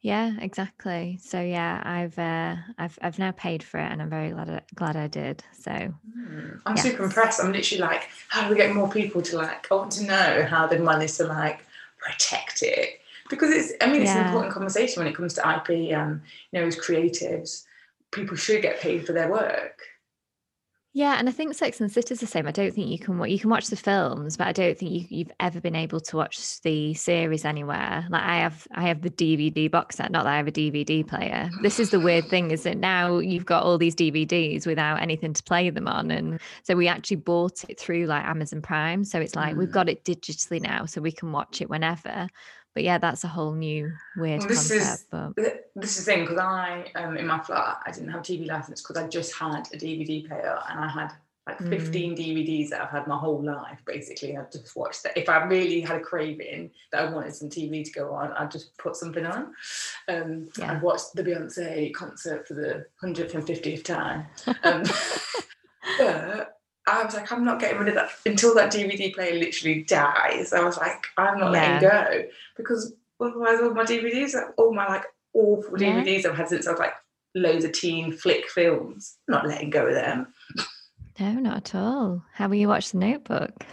Yeah, 0.00 0.34
exactly. 0.40 1.18
So 1.22 1.40
yeah, 1.40 1.82
I've 1.84 2.18
uh, 2.18 2.56
I've 2.78 2.98
I've 3.02 3.18
now 3.18 3.32
paid 3.32 3.62
for 3.62 3.78
it, 3.78 3.90
and 3.90 4.00
I'm 4.00 4.10
very 4.10 4.30
glad 4.30 4.50
I, 4.50 4.60
glad 4.74 4.96
I 4.96 5.08
did. 5.08 5.42
So 5.58 5.70
mm, 5.70 6.60
I'm 6.64 6.76
yes. 6.76 6.84
super 6.84 7.04
impressed. 7.04 7.42
I'm 7.42 7.52
literally 7.52 7.82
like, 7.82 8.08
how 8.28 8.44
do 8.44 8.50
we 8.50 8.56
get 8.56 8.74
more 8.74 8.88
people 8.88 9.22
to 9.22 9.36
like? 9.36 9.66
I 9.70 9.74
want 9.74 9.92
to 9.92 10.04
know 10.04 10.46
how 10.48 10.66
they 10.66 10.78
managed 10.78 11.16
to 11.16 11.24
like 11.24 11.66
protect 11.98 12.62
it 12.62 13.00
because 13.28 13.50
it's 13.50 13.72
i 13.80 13.86
mean 13.86 14.02
it's 14.02 14.10
yeah. 14.10 14.20
an 14.20 14.26
important 14.26 14.52
conversation 14.52 15.02
when 15.02 15.10
it 15.10 15.16
comes 15.16 15.34
to 15.34 15.40
ip 15.40 15.68
Um, 15.96 16.22
you 16.52 16.60
know 16.60 16.66
as 16.66 16.76
creatives 16.76 17.64
people 18.12 18.36
should 18.36 18.62
get 18.62 18.80
paid 18.80 19.06
for 19.06 19.12
their 19.12 19.30
work 19.30 19.82
yeah, 20.96 21.16
and 21.18 21.28
I 21.28 21.32
think 21.32 21.52
Sex 21.52 21.78
and 21.78 21.90
the 21.90 21.92
City 21.92 22.14
is 22.14 22.20
the 22.20 22.26
same. 22.26 22.46
I 22.46 22.52
don't 22.52 22.72
think 22.74 22.88
you 22.88 22.98
can 22.98 23.22
you 23.28 23.38
can 23.38 23.50
watch 23.50 23.66
the 23.66 23.76
films, 23.76 24.38
but 24.38 24.46
I 24.46 24.52
don't 24.52 24.78
think 24.78 24.92
you, 24.92 25.04
you've 25.10 25.32
ever 25.38 25.60
been 25.60 25.76
able 25.76 26.00
to 26.00 26.16
watch 26.16 26.62
the 26.62 26.94
series 26.94 27.44
anywhere. 27.44 28.06
Like 28.08 28.22
I 28.22 28.36
have, 28.36 28.66
I 28.74 28.84
have 28.84 29.02
the 29.02 29.10
DVD 29.10 29.70
box 29.70 29.96
set. 29.96 30.10
Not 30.10 30.24
that 30.24 30.32
I 30.32 30.38
have 30.38 30.48
a 30.48 30.52
DVD 30.52 31.06
player. 31.06 31.50
This 31.60 31.78
is 31.78 31.90
the 31.90 32.00
weird 32.00 32.24
thing, 32.30 32.50
is 32.50 32.62
that 32.62 32.78
now 32.78 33.18
you've 33.18 33.44
got 33.44 33.62
all 33.62 33.76
these 33.76 33.94
DVDs 33.94 34.66
without 34.66 35.02
anything 35.02 35.34
to 35.34 35.42
play 35.42 35.68
them 35.68 35.86
on, 35.86 36.10
and 36.10 36.40
so 36.62 36.74
we 36.74 36.88
actually 36.88 37.18
bought 37.18 37.68
it 37.68 37.78
through 37.78 38.06
like 38.06 38.24
Amazon 38.24 38.62
Prime. 38.62 39.04
So 39.04 39.20
it's 39.20 39.36
like 39.36 39.54
mm. 39.54 39.58
we've 39.58 39.70
got 39.70 39.90
it 39.90 40.02
digitally 40.02 40.62
now, 40.62 40.86
so 40.86 41.02
we 41.02 41.12
can 41.12 41.30
watch 41.30 41.60
it 41.60 41.68
whenever 41.68 42.26
but 42.76 42.84
yeah, 42.84 42.98
that's 42.98 43.24
a 43.24 43.28
whole 43.28 43.54
new 43.54 43.90
weird 44.18 44.40
well, 44.40 44.48
this 44.48 44.68
concept. 44.68 44.92
Is, 44.92 45.06
but 45.10 45.70
this 45.74 45.98
is 45.98 46.04
the 46.04 46.12
thing 46.12 46.24
because 46.24 46.36
I, 46.36 46.84
um, 46.94 47.16
in 47.16 47.26
my 47.26 47.38
flat, 47.38 47.78
I 47.86 47.90
didn't 47.90 48.10
have 48.10 48.20
a 48.20 48.22
TV 48.22 48.46
license 48.46 48.82
because 48.82 49.02
I 49.02 49.08
just 49.08 49.34
had 49.34 49.66
a 49.72 49.78
DVD 49.78 50.28
player 50.28 50.58
and 50.68 50.80
I 50.80 50.86
had 50.86 51.12
like 51.46 51.58
15 51.58 52.14
mm. 52.14 52.18
DVDs 52.18 52.68
that 52.68 52.82
I've 52.82 52.90
had 52.90 53.06
my 53.06 53.16
whole 53.16 53.42
life. 53.42 53.78
Basically, 53.86 54.36
I've 54.36 54.52
just 54.52 54.76
watched 54.76 55.04
that. 55.04 55.16
If 55.16 55.30
I 55.30 55.42
really 55.44 55.80
had 55.80 55.96
a 55.96 56.00
craving 56.00 56.70
that 56.92 57.02
I 57.02 57.10
wanted 57.10 57.34
some 57.34 57.48
TV 57.48 57.82
to 57.82 57.92
go 57.92 58.12
on, 58.12 58.32
I'd 58.32 58.50
just 58.50 58.76
put 58.76 58.94
something 58.94 59.24
on. 59.24 59.54
Um, 60.08 60.50
yeah. 60.58 60.72
I've 60.72 60.82
watched 60.82 61.14
the 61.14 61.24
Beyonce 61.24 61.94
concert 61.94 62.46
for 62.46 62.52
the 62.52 62.84
150th 63.02 63.84
time. 63.84 64.26
Um, 64.64 64.82
but 65.98 66.55
I 66.86 67.04
was 67.04 67.14
like, 67.14 67.30
I'm 67.32 67.44
not 67.44 67.58
getting 67.58 67.78
rid 67.78 67.88
of 67.88 67.94
that 67.94 68.10
until 68.24 68.54
that 68.54 68.72
DVD 68.72 69.12
player 69.12 69.34
literally 69.34 69.82
dies. 69.82 70.52
I 70.52 70.62
was 70.62 70.76
like, 70.78 71.06
I'm 71.16 71.38
not 71.38 71.52
yeah. 71.52 71.80
letting 71.80 71.88
go 71.88 72.28
because 72.56 72.94
otherwise 73.20 73.60
all 73.60 73.74
my 73.74 73.84
DVDs, 73.84 74.34
all 74.56 74.72
my 74.72 74.86
like 74.86 75.04
awful 75.34 75.80
yeah. 75.80 76.02
DVDs 76.02 76.24
I've 76.24 76.36
had 76.36 76.48
since 76.48 76.66
I 76.66 76.72
was 76.72 76.80
like 76.80 76.94
loads 77.34 77.64
of 77.64 77.72
teen 77.72 78.12
flick 78.12 78.48
films, 78.48 79.16
I'm 79.28 79.34
not 79.34 79.46
letting 79.46 79.70
go 79.70 79.86
of 79.86 79.94
them. 79.94 80.32
No, 81.18 81.32
not 81.32 81.56
at 81.56 81.74
all. 81.74 82.22
How 82.34 82.48
will 82.48 82.56
you 82.56 82.68
watch 82.68 82.92
The 82.92 82.98
Notebook? 82.98 83.64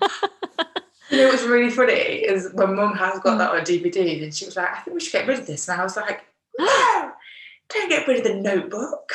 you 1.10 1.18
know 1.18 1.28
what's 1.28 1.42
really 1.42 1.70
funny 1.70 1.92
is 1.92 2.50
when 2.54 2.74
mum 2.74 2.94
has 2.96 3.18
got 3.20 3.34
mm. 3.34 3.38
that 3.38 3.50
on 3.50 3.60
DVD 3.60 4.22
and 4.22 4.34
she 4.34 4.46
was 4.46 4.56
like, 4.56 4.70
I 4.70 4.80
think 4.80 4.94
we 4.94 5.00
should 5.00 5.12
get 5.12 5.28
rid 5.28 5.40
of 5.40 5.46
this. 5.46 5.68
And 5.68 5.80
I 5.80 5.84
was 5.84 5.96
like, 5.96 6.24
no, 6.58 7.12
don't 7.68 7.88
get 7.88 8.08
rid 8.08 8.18
of 8.18 8.24
the 8.24 8.34
notebook. 8.34 9.12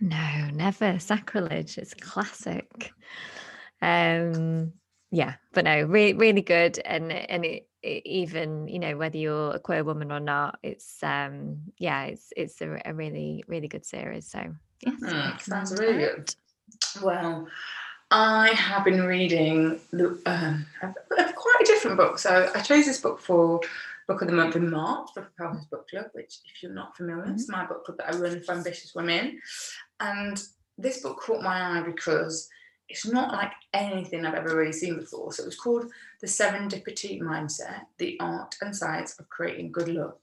No, 0.00 0.39
never. 0.60 0.98
Sacrilege. 0.98 1.78
It's 1.78 1.94
classic. 1.94 2.92
Um, 3.80 4.72
yeah, 5.10 5.34
but 5.54 5.64
no, 5.64 5.82
really, 5.82 6.14
really 6.14 6.42
good. 6.42 6.78
And 6.84 7.10
and 7.10 7.44
it, 7.44 7.66
it, 7.82 8.06
even 8.06 8.68
you 8.68 8.78
know 8.78 8.96
whether 8.96 9.16
you're 9.16 9.52
a 9.52 9.58
queer 9.58 9.84
woman 9.84 10.12
or 10.12 10.20
not, 10.20 10.58
it's 10.62 11.02
um 11.02 11.58
yeah, 11.78 12.04
it's 12.04 12.32
it's 12.36 12.60
a, 12.60 12.80
a 12.84 12.94
really 12.94 13.42
really 13.46 13.68
good 13.68 13.86
series. 13.86 14.30
So 14.30 14.54
yes, 14.86 15.00
mm, 15.00 15.40
sounds 15.40 15.72
really 15.78 15.98
good. 15.98 16.34
Well, 17.02 17.48
I 18.10 18.48
have 18.50 18.84
been 18.84 19.02
reading 19.02 19.80
the 19.92 20.20
um, 20.26 20.66
quite 20.80 21.62
a 21.62 21.64
different 21.64 21.96
book. 21.96 22.18
So 22.18 22.50
I 22.54 22.60
chose 22.60 22.84
this 22.84 23.00
book 23.00 23.20
for 23.20 23.60
book 24.10 24.22
of 24.22 24.28
the 24.28 24.34
month 24.34 24.56
in 24.56 24.68
March 24.68 25.08
for 25.14 25.22
Propeller's 25.22 25.66
Book 25.66 25.88
Club, 25.88 26.06
which, 26.14 26.38
if 26.52 26.62
you're 26.62 26.72
not 26.72 26.96
familiar, 26.96 27.22
mm-hmm. 27.22 27.34
it's 27.34 27.48
my 27.48 27.64
book 27.64 27.84
club 27.84 27.98
that 27.98 28.12
I 28.12 28.18
run 28.18 28.42
for 28.42 28.54
ambitious 28.54 28.92
women. 28.92 29.40
And 30.00 30.42
this 30.78 31.02
book 31.02 31.20
caught 31.20 31.42
my 31.42 31.78
eye 31.78 31.82
because 31.82 32.48
it's 32.88 33.06
not 33.06 33.32
like 33.32 33.52
anything 33.72 34.26
I've 34.26 34.34
ever 34.34 34.56
really 34.56 34.72
seen 34.72 34.98
before. 34.98 35.32
So 35.32 35.44
it 35.44 35.46
was 35.46 35.56
called 35.56 35.90
The 36.20 36.26
Serendipity 36.26 37.20
Mindset 37.20 37.82
The 37.98 38.18
Art 38.20 38.56
and 38.60 38.74
Science 38.74 39.18
of 39.18 39.28
Creating 39.28 39.70
Good 39.70 39.88
Luck 39.88 40.18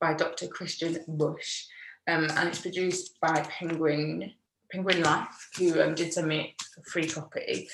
by 0.00 0.14
Dr. 0.14 0.48
Christian 0.48 0.98
Busch. 1.06 1.66
Um, 2.08 2.24
and 2.36 2.48
it's 2.48 2.60
produced 2.60 3.20
by 3.20 3.40
Penguin 3.48 4.32
Penguin 4.70 5.02
Life, 5.02 5.48
who 5.56 5.80
um, 5.80 5.94
did 5.94 6.12
send 6.12 6.28
me 6.28 6.54
a 6.76 6.82
free 6.82 7.06
copy. 7.06 7.68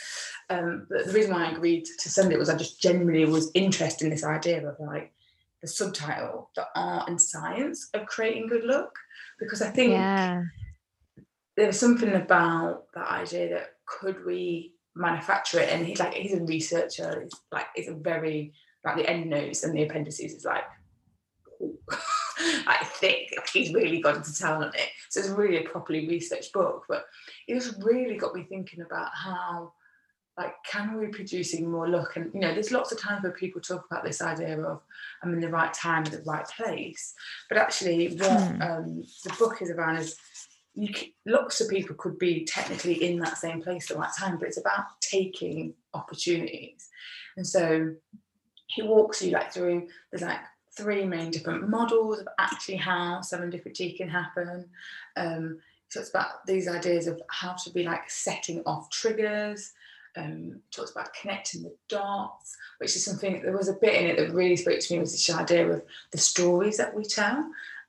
Um, 0.49 0.87
but 0.88 1.06
the 1.06 1.12
reason 1.12 1.32
why 1.32 1.46
I 1.46 1.50
agreed 1.50 1.87
to 1.87 2.08
send 2.08 2.32
it 2.32 2.38
was 2.38 2.49
I 2.49 2.56
just 2.56 2.80
genuinely 2.80 3.25
was 3.25 3.50
interested 3.54 4.04
in 4.04 4.11
this 4.11 4.25
idea 4.25 4.64
of 4.64 4.78
like 4.78 5.12
the 5.61 5.66
subtitle, 5.66 6.50
the 6.54 6.66
art 6.76 7.08
and 7.08 7.20
science 7.20 7.88
of 7.94 8.06
creating 8.06 8.46
good 8.46 8.64
luck, 8.64 8.96
because 9.40 9.61
I 9.61 9.70
think 9.70 9.92
yeah 9.92 10.44
there's 11.56 11.78
something 11.78 12.12
about 12.12 12.87
that 12.94 13.08
idea 13.08 13.50
that 13.50 13.75
could 13.87 14.25
we 14.25 14.75
manufacture 14.94 15.61
it? 15.61 15.70
And 15.70 15.87
he's 15.87 15.99
like 15.99 16.14
he's 16.14 16.34
a 16.34 16.44
researcher. 16.44 17.23
He's 17.23 17.40
like 17.52 17.66
it's 17.75 17.88
a 17.88 17.94
very 17.94 18.52
like 18.84 18.96
the 18.96 19.08
end 19.08 19.30
notes 19.30 19.64
and 19.64 19.75
the 19.75 19.82
appendices 19.84 20.32
is 20.32 20.44
like 20.44 20.64
I 22.66 22.84
think 22.84 23.30
he's 23.52 23.73
really 23.73 24.00
gone 24.00 24.23
to 24.23 24.38
town 24.38 24.64
on 24.64 24.75
it. 24.75 24.88
So 25.11 25.20
it's 25.20 25.28
really 25.28 25.64
a 25.64 25.68
properly 25.68 26.08
researched 26.08 26.52
book 26.52 26.84
but 26.88 27.04
it 27.46 27.54
just 27.54 27.82
really 27.82 28.16
got 28.16 28.34
me 28.34 28.44
thinking 28.49 28.80
about 28.82 29.11
how 29.14 29.73
like 30.37 30.54
can 30.68 30.99
we 30.99 31.06
be 31.06 31.12
producing 31.12 31.70
more 31.70 31.88
luck? 31.88 32.16
And 32.16 32.32
you 32.34 32.40
know 32.40 32.52
there's 32.52 32.73
lots 32.73 32.90
of 32.90 33.00
times 33.00 33.23
where 33.23 33.32
people 33.32 33.61
talk 33.61 33.87
about 33.88 34.04
this 34.04 34.20
idea 34.20 34.61
of 34.61 34.80
i'm 35.23 35.32
in 35.32 35.40
the 35.40 35.49
right 35.49 35.73
time 35.73 36.04
at 36.04 36.11
the 36.11 36.23
right 36.26 36.46
place. 36.56 37.14
But 37.49 37.58
actually 37.58 38.16
what 38.16 38.40
hmm. 38.42 38.62
um, 38.62 39.02
the 39.25 39.34
book 39.38 39.62
is 39.62 39.70
around 39.70 39.96
is 39.96 40.16
you 40.75 40.93
lots 41.25 41.61
of 41.61 41.69
people 41.69 41.95
could 41.97 42.19
be 42.19 42.45
technically 42.45 43.04
in 43.04 43.19
that 43.21 43.38
same 43.38 43.62
place 43.62 43.90
at 43.90 43.97
that 43.97 44.16
time, 44.19 44.38
but 44.38 44.49
it's 44.49 44.59
about 44.59 44.85
taking 45.00 45.75
opportunities. 45.95 46.88
And 47.37 47.47
so 47.47 47.95
he 48.66 48.83
walks 48.83 49.23
you 49.23 49.31
like 49.31 49.52
through. 49.52 49.88
There's 50.11 50.23
like 50.23 50.40
three 50.76 51.04
main 51.04 51.31
different 51.31 51.69
models 51.69 52.19
of 52.19 52.28
actually 52.38 52.76
how 52.76 53.21
serendipity 53.21 53.97
can 53.97 54.09
happen. 54.09 54.69
Um, 55.16 55.59
so 55.88 56.00
it's 56.00 56.11
about 56.11 56.45
these 56.47 56.66
ideas 56.66 57.07
of 57.07 57.23
how 57.31 57.52
to 57.52 57.71
be 57.71 57.85
like 57.85 58.11
setting 58.11 58.62
off 58.66 58.90
triggers. 58.90 59.73
Um, 60.16 60.61
talks 60.71 60.93
about 60.93 61.12
connecting 61.12 61.64
the 61.64 61.75
dots, 61.88 62.57
which 62.78 62.95
is 62.95 63.04
something 63.04 63.43
there 63.43 63.57
was 63.57 63.69
a 63.69 63.73
bit 63.73 64.00
in 64.00 64.07
it 64.07 64.16
that 64.16 64.33
really 64.33 64.54
spoke 64.54 64.78
to 64.78 64.95
me 64.95 65.00
was 65.00 65.11
this 65.11 65.28
idea 65.28 65.69
of 65.69 65.83
the 66.12 66.19
stories 66.19 66.76
that 66.76 66.95
we 66.95 67.02
tell 67.02 67.37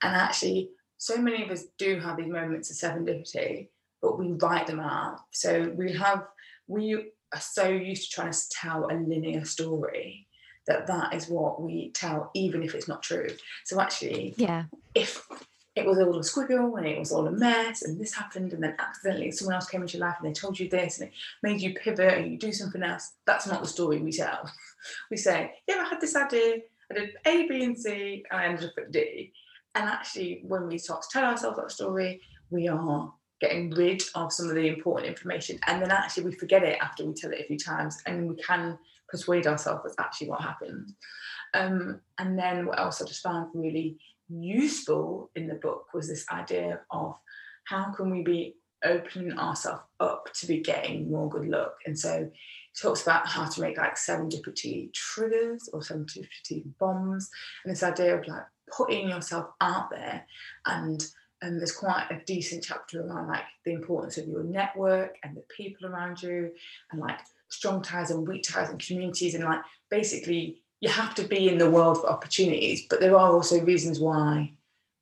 and 0.02 0.16
actually 0.16 0.70
so 0.98 1.16
many 1.16 1.44
of 1.44 1.50
us 1.50 1.64
do 1.78 1.98
have 2.00 2.16
these 2.16 2.26
moments 2.26 2.70
of 2.70 2.76
serendipity, 2.76 3.68
but 4.00 4.18
we 4.18 4.32
write 4.32 4.66
them 4.66 4.80
out. 4.80 5.20
So 5.30 5.72
we 5.74 5.92
have, 5.92 6.26
we 6.66 6.94
are 6.94 7.40
so 7.40 7.68
used 7.68 8.10
to 8.10 8.14
trying 8.14 8.32
to 8.32 8.48
tell 8.50 8.86
a 8.86 8.94
linear 8.94 9.44
story 9.44 10.26
that 10.66 10.86
that 10.86 11.14
is 11.14 11.28
what 11.28 11.60
we 11.60 11.90
tell, 11.90 12.30
even 12.34 12.62
if 12.62 12.74
it's 12.74 12.88
not 12.88 13.02
true. 13.02 13.28
So 13.64 13.80
actually, 13.80 14.34
yeah, 14.36 14.64
if 14.94 15.22
it 15.76 15.84
was 15.84 15.98
all 15.98 16.16
a 16.16 16.20
squiggle 16.20 16.78
and 16.78 16.86
it 16.86 16.98
was 16.98 17.12
all 17.12 17.26
a 17.26 17.30
mess 17.30 17.82
and 17.82 18.00
this 18.00 18.14
happened 18.14 18.54
and 18.54 18.62
then 18.62 18.74
accidentally 18.78 19.30
someone 19.30 19.54
else 19.54 19.68
came 19.68 19.82
into 19.82 19.98
your 19.98 20.06
life 20.06 20.16
and 20.18 20.28
they 20.28 20.32
told 20.32 20.58
you 20.58 20.68
this 20.68 20.98
and 20.98 21.08
it 21.08 21.14
made 21.42 21.60
you 21.60 21.74
pivot 21.74 22.14
and 22.14 22.32
you 22.32 22.38
do 22.38 22.50
something 22.50 22.82
else 22.82 23.12
that's 23.26 23.46
not 23.46 23.62
the 23.62 23.68
story 23.68 23.98
we 23.98 24.10
tell 24.10 24.50
we 25.10 25.18
say 25.18 25.52
yeah 25.68 25.84
i 25.84 25.88
had 25.88 26.00
this 26.00 26.16
idea 26.16 26.56
i 26.90 26.94
did 26.94 27.10
a 27.26 27.46
b 27.46 27.62
and 27.62 27.78
c 27.78 28.24
and 28.30 28.40
i 28.40 28.46
ended 28.46 28.64
up 28.64 28.72
at 28.78 28.90
d 28.90 29.32
and 29.76 29.88
actually, 29.88 30.42
when 30.48 30.66
we 30.66 30.78
start 30.78 31.02
to 31.02 31.08
tell 31.12 31.24
ourselves 31.24 31.58
that 31.58 31.70
story, 31.70 32.20
we 32.50 32.66
are 32.66 33.12
getting 33.40 33.70
rid 33.70 34.02
of 34.14 34.32
some 34.32 34.48
of 34.48 34.54
the 34.54 34.66
important 34.66 35.08
information. 35.08 35.58
And 35.66 35.82
then 35.82 35.90
actually 35.90 36.24
we 36.24 36.32
forget 36.32 36.62
it 36.62 36.78
after 36.80 37.04
we 37.04 37.12
tell 37.12 37.30
it 37.32 37.40
a 37.40 37.44
few 37.44 37.58
times. 37.58 37.98
And 38.06 38.30
we 38.30 38.36
can 38.42 38.78
persuade 39.10 39.46
ourselves 39.46 39.82
that's 39.84 39.96
actually 39.98 40.30
what 40.30 40.40
happened. 40.40 40.94
Um, 41.52 42.00
and 42.18 42.38
then 42.38 42.66
what 42.66 42.80
else 42.80 43.00
i 43.00 43.06
just 43.06 43.22
found 43.22 43.50
really 43.54 43.98
useful 44.28 45.30
in 45.36 45.46
the 45.46 45.54
book 45.54 45.86
was 45.94 46.08
this 46.08 46.26
idea 46.30 46.80
of 46.90 47.14
how 47.64 47.92
can 47.92 48.10
we 48.10 48.22
be 48.22 48.56
opening 48.84 49.38
ourselves 49.38 49.82
up 50.00 50.28
to 50.34 50.46
be 50.46 50.60
getting 50.60 51.10
more 51.10 51.28
good 51.30 51.48
luck 51.48 51.76
and 51.86 51.98
so 51.98 52.28
he 52.76 52.82
talks 52.82 53.02
about 53.02 53.26
how 53.26 53.48
to 53.48 53.60
make 53.60 53.78
like 53.78 53.94
serendipity 53.94 54.92
triggers 54.92 55.68
or 55.72 55.80
serendipity 55.80 56.64
bombs. 56.78 57.30
And 57.64 57.72
this 57.72 57.82
idea 57.82 58.18
of 58.18 58.26
like 58.26 58.42
putting 58.74 59.08
yourself 59.08 59.50
out 59.60 59.90
there 59.90 60.26
and 60.66 61.06
and 61.42 61.60
there's 61.60 61.72
quite 61.72 62.06
a 62.10 62.20
decent 62.24 62.64
chapter 62.64 63.02
around 63.02 63.28
like 63.28 63.44
the 63.64 63.72
importance 63.72 64.16
of 64.16 64.26
your 64.26 64.42
network 64.42 65.16
and 65.22 65.36
the 65.36 65.44
people 65.54 65.86
around 65.86 66.22
you 66.22 66.50
and 66.90 67.00
like 67.00 67.18
strong 67.48 67.82
ties 67.82 68.10
and 68.10 68.26
weak 68.26 68.42
ties 68.42 68.70
and 68.70 68.84
communities 68.84 69.34
and 69.34 69.44
like 69.44 69.60
basically 69.90 70.58
you 70.80 70.88
have 70.88 71.14
to 71.14 71.24
be 71.24 71.48
in 71.48 71.58
the 71.58 71.70
world 71.70 72.00
for 72.00 72.10
opportunities 72.10 72.86
but 72.88 73.00
there 73.00 73.16
are 73.16 73.32
also 73.32 73.60
reasons 73.64 74.00
why 74.00 74.50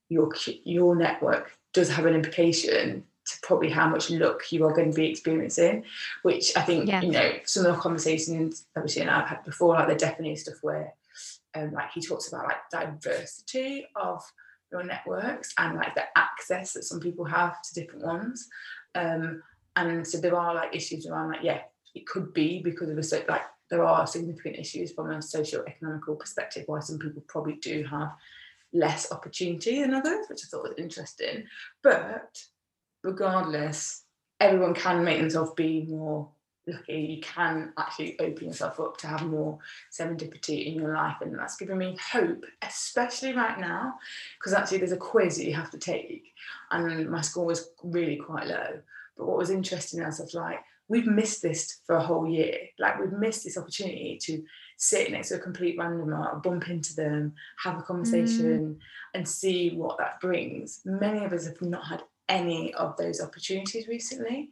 your 0.08 0.30
your 0.64 0.94
network 0.94 1.56
does 1.72 1.88
have 1.88 2.06
an 2.06 2.14
implication 2.14 3.04
to 3.26 3.38
probably 3.42 3.70
how 3.70 3.88
much 3.88 4.10
luck 4.10 4.52
you 4.52 4.64
are 4.66 4.74
going 4.74 4.90
to 4.90 4.96
be 4.96 5.06
experiencing 5.06 5.82
which 6.22 6.56
i 6.56 6.60
think 6.60 6.88
yeah. 6.88 7.00
you 7.00 7.10
know 7.10 7.32
some 7.44 7.64
of 7.64 7.74
the 7.74 7.80
conversations 7.80 8.66
obviously 8.76 9.02
and 9.02 9.10
i've 9.10 9.28
had 9.28 9.42
before 9.44 9.74
like 9.74 9.88
the 9.88 9.94
definitely 9.94 10.36
stuff 10.36 10.56
where 10.62 10.92
um, 11.54 11.72
like 11.72 11.90
he 11.92 12.00
talks 12.00 12.28
about 12.28 12.44
like 12.44 12.68
diversity 12.70 13.86
of 13.96 14.22
your 14.72 14.82
networks 14.82 15.52
and 15.58 15.76
like 15.76 15.94
the 15.94 16.04
access 16.16 16.72
that 16.72 16.84
some 16.84 17.00
people 17.00 17.24
have 17.24 17.62
to 17.62 17.74
different 17.74 18.04
ones. 18.04 18.48
Um, 18.94 19.42
and 19.76 20.06
so 20.06 20.18
there 20.18 20.36
are 20.36 20.54
like 20.54 20.74
issues 20.74 21.06
around 21.06 21.30
like, 21.30 21.42
yeah, 21.42 21.60
it 21.94 22.06
could 22.06 22.32
be 22.32 22.60
because 22.62 22.90
of 22.90 22.98
a 22.98 23.02
so 23.02 23.22
like 23.28 23.42
there 23.70 23.84
are 23.84 24.06
significant 24.06 24.56
issues 24.56 24.92
from 24.92 25.10
a 25.10 25.22
socio-economical 25.22 26.16
perspective 26.16 26.64
why 26.66 26.80
some 26.80 26.98
people 26.98 27.22
probably 27.28 27.54
do 27.54 27.84
have 27.84 28.12
less 28.72 29.10
opportunity 29.12 29.80
than 29.80 29.94
others, 29.94 30.26
which 30.28 30.42
I 30.44 30.46
thought 30.50 30.64
was 30.64 30.74
interesting. 30.78 31.44
But 31.82 32.36
regardless, 33.02 34.04
everyone 34.40 34.74
can 34.74 35.04
make 35.04 35.20
themselves 35.20 35.52
be 35.56 35.86
more 35.88 36.28
lucky 36.66 37.16
you 37.16 37.20
can 37.20 37.72
actually 37.78 38.18
open 38.20 38.46
yourself 38.46 38.80
up 38.80 38.96
to 38.96 39.06
have 39.06 39.22
more 39.26 39.58
serendipity 39.92 40.66
in 40.66 40.74
your 40.74 40.94
life 40.94 41.16
and 41.20 41.38
that's 41.38 41.56
given 41.56 41.76
me 41.76 41.96
hope 42.12 42.44
especially 42.62 43.34
right 43.34 43.58
now 43.58 43.94
because 44.38 44.52
actually 44.52 44.78
there's 44.78 44.92
a 44.92 44.96
quiz 44.96 45.36
that 45.36 45.44
you 45.44 45.54
have 45.54 45.70
to 45.70 45.78
take 45.78 46.34
and 46.70 47.10
my 47.10 47.20
score 47.20 47.46
was 47.46 47.70
really 47.82 48.16
quite 48.16 48.46
low. 48.46 48.80
But 49.16 49.26
what 49.26 49.38
was 49.38 49.50
interesting 49.50 50.00
is 50.00 50.20
I 50.20 50.24
was 50.24 50.34
like 50.34 50.60
we've 50.88 51.06
missed 51.06 51.40
this 51.40 51.80
for 51.86 51.96
a 51.96 52.02
whole 52.02 52.28
year. 52.28 52.58
Like 52.78 53.00
we've 53.00 53.12
missed 53.12 53.44
this 53.44 53.56
opportunity 53.56 54.18
to 54.22 54.44
sit 54.76 55.10
next 55.10 55.30
to 55.30 55.36
a 55.36 55.38
complete 55.38 55.78
randomer 55.78 56.42
bump 56.42 56.68
into 56.68 56.94
them 56.94 57.32
have 57.62 57.78
a 57.78 57.82
conversation 57.82 58.74
mm. 58.74 58.78
and 59.14 59.26
see 59.26 59.70
what 59.70 59.96
that 59.98 60.20
brings. 60.20 60.80
Many 60.84 61.24
of 61.24 61.32
us 61.32 61.46
have 61.46 61.62
not 61.62 61.86
had 61.86 62.02
any 62.28 62.74
of 62.74 62.96
those 62.96 63.20
opportunities 63.20 63.88
recently. 63.88 64.50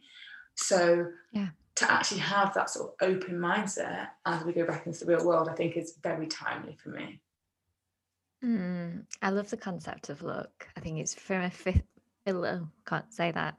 So 0.55 1.07
yeah 1.31 1.49
to 1.75 1.91
actually 1.91 2.19
have 2.19 2.53
that 2.53 2.69
sort 2.69 2.89
of 2.89 3.09
open 3.09 3.39
mindset 3.39 4.09
as 4.25 4.43
we 4.43 4.53
go 4.53 4.65
back 4.65 4.85
into 4.85 5.05
the 5.05 5.15
real 5.15 5.25
world, 5.25 5.49
I 5.49 5.53
think 5.53 5.75
is 5.75 5.97
very 6.01 6.27
timely 6.27 6.77
for 6.81 6.89
me. 6.89 7.19
Mm, 8.43 9.05
I 9.21 9.29
love 9.29 9.49
the 9.49 9.57
concept 9.57 10.09
of 10.09 10.21
luck. 10.21 10.67
I 10.75 10.81
think 10.81 10.99
it's 10.99 11.15
from 11.15 11.41
a 11.41 11.51
philo, 12.25 12.67
can't 12.85 13.11
say 13.11 13.31
that, 13.31 13.55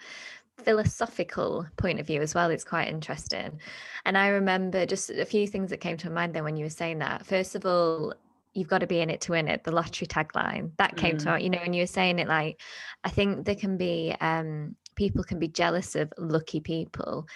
philosophical 0.59 1.67
point 1.77 1.99
of 1.99 2.07
view 2.07 2.21
as 2.21 2.35
well. 2.35 2.51
It's 2.51 2.65
quite 2.65 2.89
interesting. 2.89 3.59
And 4.05 4.17
I 4.17 4.29
remember 4.29 4.87
just 4.87 5.11
a 5.11 5.25
few 5.25 5.47
things 5.47 5.71
that 5.71 5.81
came 5.81 5.97
to 5.99 6.11
mind 6.11 6.35
then 6.35 6.45
when 6.45 6.57
you 6.57 6.67
were 6.67 6.71
saying 6.71 6.99
that. 6.99 7.27
First 7.27 7.55
of 7.55 7.67
all, 7.67 8.15
you've 8.53 8.69
got 8.69 8.79
to 8.79 8.87
be 8.87 9.01
in 9.01 9.11
it 9.11 9.21
to 9.23 9.33
win 9.33 9.49
it 9.49 9.65
the 9.65 9.73
lottery 9.73 10.07
tagline 10.07 10.71
that 10.79 10.97
came 10.97 11.17
mm. 11.17 11.25
to 11.25 11.43
you 11.43 11.51
know 11.51 11.59
when 11.59 11.73
you 11.73 11.83
were 11.83 11.89
saying 11.89 12.21
it 12.21 12.29
like 12.29 12.61
i 13.03 13.11
think 13.11 13.45
there 13.45 13.57
can 13.57 13.77
be 13.77 14.15
um 14.21 14.77
people 14.95 15.25
can 15.25 15.41
be 15.41 15.49
jealous 15.49 15.97
of 15.97 16.13
lucky 16.19 16.61
people 16.61 17.27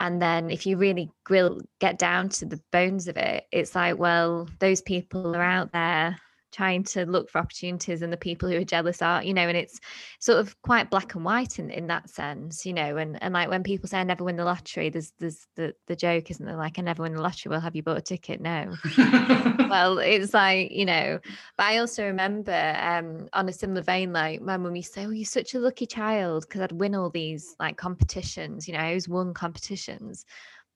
and 0.00 0.20
then 0.20 0.50
if 0.50 0.66
you 0.66 0.76
really 0.76 1.10
grill 1.24 1.60
get 1.80 1.98
down 1.98 2.28
to 2.28 2.44
the 2.44 2.60
bones 2.72 3.08
of 3.08 3.16
it 3.16 3.44
it's 3.52 3.74
like 3.74 3.98
well 3.98 4.48
those 4.58 4.80
people 4.80 5.34
are 5.34 5.42
out 5.42 5.72
there 5.72 6.18
trying 6.56 6.82
to 6.82 7.04
look 7.04 7.28
for 7.28 7.38
opportunities 7.38 8.00
and 8.00 8.10
the 8.10 8.16
people 8.16 8.48
who 8.48 8.56
are 8.56 8.64
jealous 8.64 9.02
are 9.02 9.22
you 9.22 9.34
know 9.34 9.46
and 9.46 9.58
it's 9.58 9.78
sort 10.20 10.38
of 10.38 10.60
quite 10.62 10.88
black 10.88 11.14
and 11.14 11.22
white 11.22 11.58
in, 11.58 11.68
in 11.68 11.86
that 11.86 12.08
sense 12.08 12.64
you 12.64 12.72
know 12.72 12.96
and 12.96 13.22
and 13.22 13.34
like 13.34 13.50
when 13.50 13.62
people 13.62 13.86
say 13.86 13.98
i 13.98 14.02
never 14.02 14.24
win 14.24 14.36
the 14.36 14.44
lottery 14.44 14.88
there's 14.88 15.12
there's 15.18 15.46
the 15.56 15.74
the 15.86 15.94
joke 15.94 16.30
isn't 16.30 16.46
there? 16.46 16.56
Like 16.56 16.78
i 16.78 16.82
never 16.82 17.02
win 17.02 17.14
the 17.14 17.20
lottery 17.20 17.50
well 17.50 17.60
have 17.60 17.76
you 17.76 17.82
bought 17.82 17.98
a 17.98 18.02
ticket? 18.02 18.40
No. 18.40 18.74
Well 19.68 19.98
it's 19.98 20.32
like 20.32 20.70
you 20.70 20.84
know 20.84 21.18
but 21.56 21.64
i 21.64 21.78
also 21.78 22.04
remember 22.04 22.76
um 22.80 23.28
on 23.32 23.48
a 23.48 23.52
similar 23.52 23.82
vein 23.82 24.12
like 24.12 24.40
my 24.40 24.56
mum 24.56 24.76
used 24.76 24.94
to 24.94 25.00
say 25.00 25.06
oh 25.06 25.10
you're 25.10 25.24
such 25.24 25.54
a 25.54 25.58
lucky 25.58 25.86
child 25.86 26.44
because 26.46 26.60
i'd 26.60 26.72
win 26.72 26.94
all 26.94 27.10
these 27.10 27.56
like 27.58 27.76
competitions 27.76 28.68
you 28.68 28.74
know 28.74 28.80
i 28.80 28.86
always 28.86 29.08
won 29.08 29.34
competitions 29.34 30.24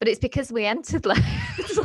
but 0.00 0.08
it's 0.08 0.18
because 0.18 0.50
we 0.50 0.64
entered 0.64 1.06
like, 1.06 1.22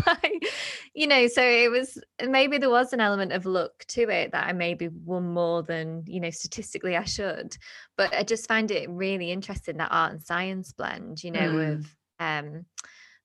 like 0.08 0.48
you 0.96 1.06
know 1.06 1.28
so 1.28 1.44
it 1.44 1.70
was 1.70 2.02
maybe 2.28 2.58
there 2.58 2.70
was 2.70 2.94
an 2.94 3.02
element 3.02 3.32
of 3.32 3.46
luck 3.46 3.86
to 3.88 4.10
it 4.10 4.32
that 4.32 4.48
i 4.48 4.54
maybe 4.54 4.88
won 4.88 5.32
more 5.32 5.62
than 5.62 6.04
you 6.08 6.20
know 6.20 6.32
statistically 6.32 6.96
i 6.96 7.04
should 7.04 7.56
but 7.98 8.12
i 8.14 8.24
just 8.24 8.48
find 8.48 8.72
it 8.72 8.90
really 8.90 9.32
interesting 9.32 9.78
that 9.78 9.92
art 9.92 10.14
and 10.14 10.24
science 10.24 10.72
blend 10.72 11.24
you 11.24 11.30
know 11.30 11.52
mm. 11.52 11.74
of 11.74 11.96
um 12.20 12.66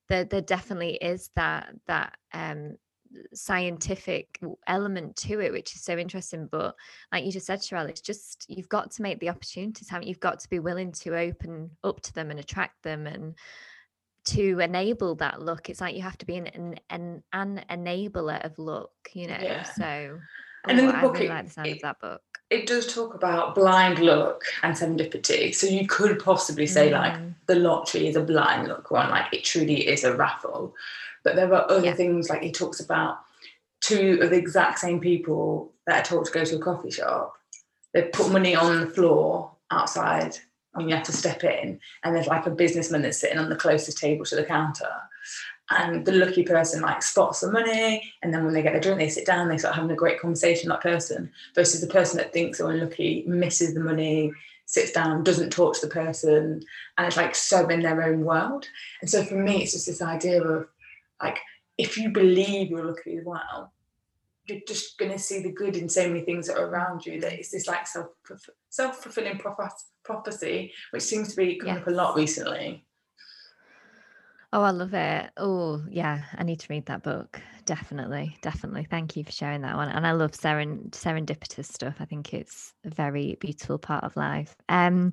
there, 0.08 0.24
there 0.24 0.42
definitely 0.42 0.96
is 0.96 1.30
that 1.36 1.72
that 1.86 2.14
um 2.34 2.76
scientific 3.34 4.38
element 4.68 5.16
to 5.16 5.40
it 5.40 5.50
which 5.50 5.74
is 5.74 5.82
so 5.82 5.98
interesting 5.98 6.48
but 6.50 6.76
like 7.12 7.24
you 7.24 7.32
just 7.32 7.46
said 7.46 7.58
Sherelle 7.58 7.88
it's 7.88 8.00
just 8.00 8.46
you've 8.48 8.68
got 8.68 8.92
to 8.92 9.02
make 9.02 9.18
the 9.18 9.28
opportunities 9.28 9.88
haven't 9.88 10.06
you've 10.06 10.20
got 10.20 10.38
to 10.40 10.48
be 10.48 10.60
willing 10.60 10.92
to 10.92 11.16
open 11.16 11.70
up 11.82 12.00
to 12.02 12.12
them 12.14 12.30
and 12.30 12.38
attract 12.38 12.80
them 12.84 13.08
and 13.08 13.34
to 14.24 14.60
enable 14.60 15.14
that 15.14 15.40
look 15.40 15.68
it's 15.68 15.80
like 15.80 15.94
you 15.94 16.02
have 16.02 16.18
to 16.18 16.26
be 16.26 16.36
an 16.36 16.46
an, 16.48 16.78
an, 16.90 17.22
an 17.32 17.64
enabler 17.70 18.44
of 18.44 18.58
look 18.58 18.92
you 19.14 19.26
know 19.26 19.38
yeah. 19.40 19.62
so 19.62 20.18
and 20.66 20.78
oh, 20.78 20.82
in 20.82 20.86
the 20.88 20.92
book, 21.00 21.14
really 21.14 21.26
it, 21.26 21.30
like 21.30 21.44
the 21.46 21.50
sound 21.50 21.66
it, 21.68 21.76
of 21.76 21.82
that 21.82 22.00
book. 22.00 22.22
It 22.50 22.66
does 22.66 22.92
talk 22.92 23.14
about 23.14 23.54
blind 23.54 23.98
luck 24.00 24.42
and 24.62 24.74
serendipity. 24.74 25.54
So 25.54 25.66
you 25.66 25.86
could 25.86 26.18
possibly 26.22 26.66
say 26.66 26.90
mm. 26.90 26.92
like 26.92 27.20
the 27.46 27.54
lottery 27.54 28.08
is 28.08 28.16
a 28.16 28.22
blind 28.22 28.68
luck 28.68 28.90
one, 28.90 29.08
like 29.10 29.32
it 29.32 29.44
truly 29.44 29.86
is 29.86 30.04
a 30.04 30.16
raffle. 30.16 30.74
But 31.22 31.36
there 31.36 31.52
are 31.52 31.70
other 31.70 31.86
yeah. 31.86 31.94
things 31.94 32.28
like 32.28 32.42
he 32.42 32.50
talks 32.50 32.80
about 32.80 33.20
two 33.80 34.18
of 34.20 34.30
the 34.30 34.36
exact 34.36 34.78
same 34.78 35.00
people 35.00 35.72
that 35.86 36.00
are 36.00 36.08
told 36.08 36.26
to 36.26 36.32
go 36.32 36.44
to 36.44 36.56
a 36.56 36.60
coffee 36.60 36.90
shop. 36.90 37.34
They 37.94 38.02
put 38.02 38.30
money 38.30 38.54
on 38.54 38.80
the 38.80 38.86
floor 38.86 39.52
outside 39.70 40.36
and 40.74 40.88
you 40.88 40.94
have 40.94 41.04
to 41.04 41.12
step 41.12 41.42
in 41.44 41.80
and 42.04 42.14
there's 42.14 42.26
like 42.26 42.46
a 42.46 42.50
businessman 42.50 43.02
that's 43.02 43.18
sitting 43.18 43.38
on 43.38 43.48
the 43.48 43.56
closest 43.56 43.98
table 43.98 44.24
to 44.24 44.36
the 44.36 44.44
counter. 44.44 44.90
And 45.70 46.04
the 46.04 46.12
lucky 46.12 46.42
person 46.42 46.82
like 46.82 47.02
spots 47.02 47.40
the 47.40 47.52
money 47.52 48.12
and 48.22 48.34
then 48.34 48.44
when 48.44 48.54
they 48.54 48.62
get 48.62 48.72
their 48.72 48.80
drink 48.80 48.98
they 48.98 49.08
sit 49.08 49.26
down 49.26 49.48
they 49.48 49.58
start 49.58 49.76
having 49.76 49.90
a 49.90 49.96
great 49.96 50.20
conversation 50.20 50.68
that 50.68 50.80
person 50.80 51.30
versus 51.54 51.80
the 51.80 51.86
person 51.86 52.16
that 52.16 52.32
thinks 52.32 52.58
they're 52.58 52.70
unlucky 52.70 53.24
misses 53.26 53.74
the 53.74 53.80
money 53.80 54.32
sits 54.66 54.90
down 54.90 55.22
doesn't 55.22 55.50
talk 55.50 55.74
to 55.74 55.86
the 55.86 55.92
person 55.92 56.60
and 56.98 57.06
it's 57.06 57.16
like 57.16 57.36
so 57.36 57.68
in 57.68 57.82
their 57.82 58.02
own 58.02 58.24
world. 58.24 58.66
And 59.00 59.08
so 59.08 59.24
for 59.24 59.36
me 59.36 59.62
it's 59.62 59.72
just 59.72 59.86
this 59.86 60.02
idea 60.02 60.42
of 60.42 60.66
like 61.22 61.38
if 61.78 61.96
you 61.96 62.10
believe 62.10 62.70
you're 62.70 62.84
lucky 62.84 63.16
as 63.16 63.24
well 63.24 63.72
you're 64.46 64.60
just 64.66 64.98
going 64.98 65.12
to 65.12 65.18
see 65.18 65.40
the 65.40 65.52
good 65.52 65.76
in 65.76 65.88
so 65.88 66.08
many 66.08 66.22
things 66.22 66.48
that 66.48 66.58
are 66.58 66.66
around 66.66 67.06
you 67.06 67.20
that 67.20 67.32
it's 67.32 67.50
this 67.50 67.68
like 67.68 67.86
self 67.86 68.08
self 68.68 68.96
fulfilling 68.96 69.38
prophecy, 70.04 70.72
which 70.90 71.02
seems 71.02 71.28
to 71.30 71.36
be 71.36 71.56
coming 71.56 71.74
yes. 71.74 71.82
up 71.82 71.88
a 71.88 71.90
lot 71.90 72.16
recently. 72.16 72.84
Oh, 74.52 74.62
I 74.62 74.70
love 74.70 74.94
it. 74.94 75.30
Oh, 75.36 75.80
yeah, 75.88 76.22
I 76.36 76.42
need 76.42 76.58
to 76.60 76.66
read 76.70 76.86
that 76.86 77.04
book. 77.04 77.40
Definitely, 77.66 78.36
definitely. 78.42 78.84
Thank 78.90 79.14
you 79.14 79.22
for 79.22 79.30
sharing 79.30 79.60
that 79.62 79.76
one. 79.76 79.88
And 79.88 80.04
I 80.04 80.10
love 80.10 80.32
seren- 80.32 80.90
serendipitous 80.90 81.66
stuff. 81.66 81.94
I 82.00 82.04
think 82.04 82.34
it's 82.34 82.74
a 82.84 82.90
very 82.90 83.36
beautiful 83.38 83.78
part 83.78 84.02
of 84.02 84.16
life. 84.16 84.56
Um, 84.68 85.12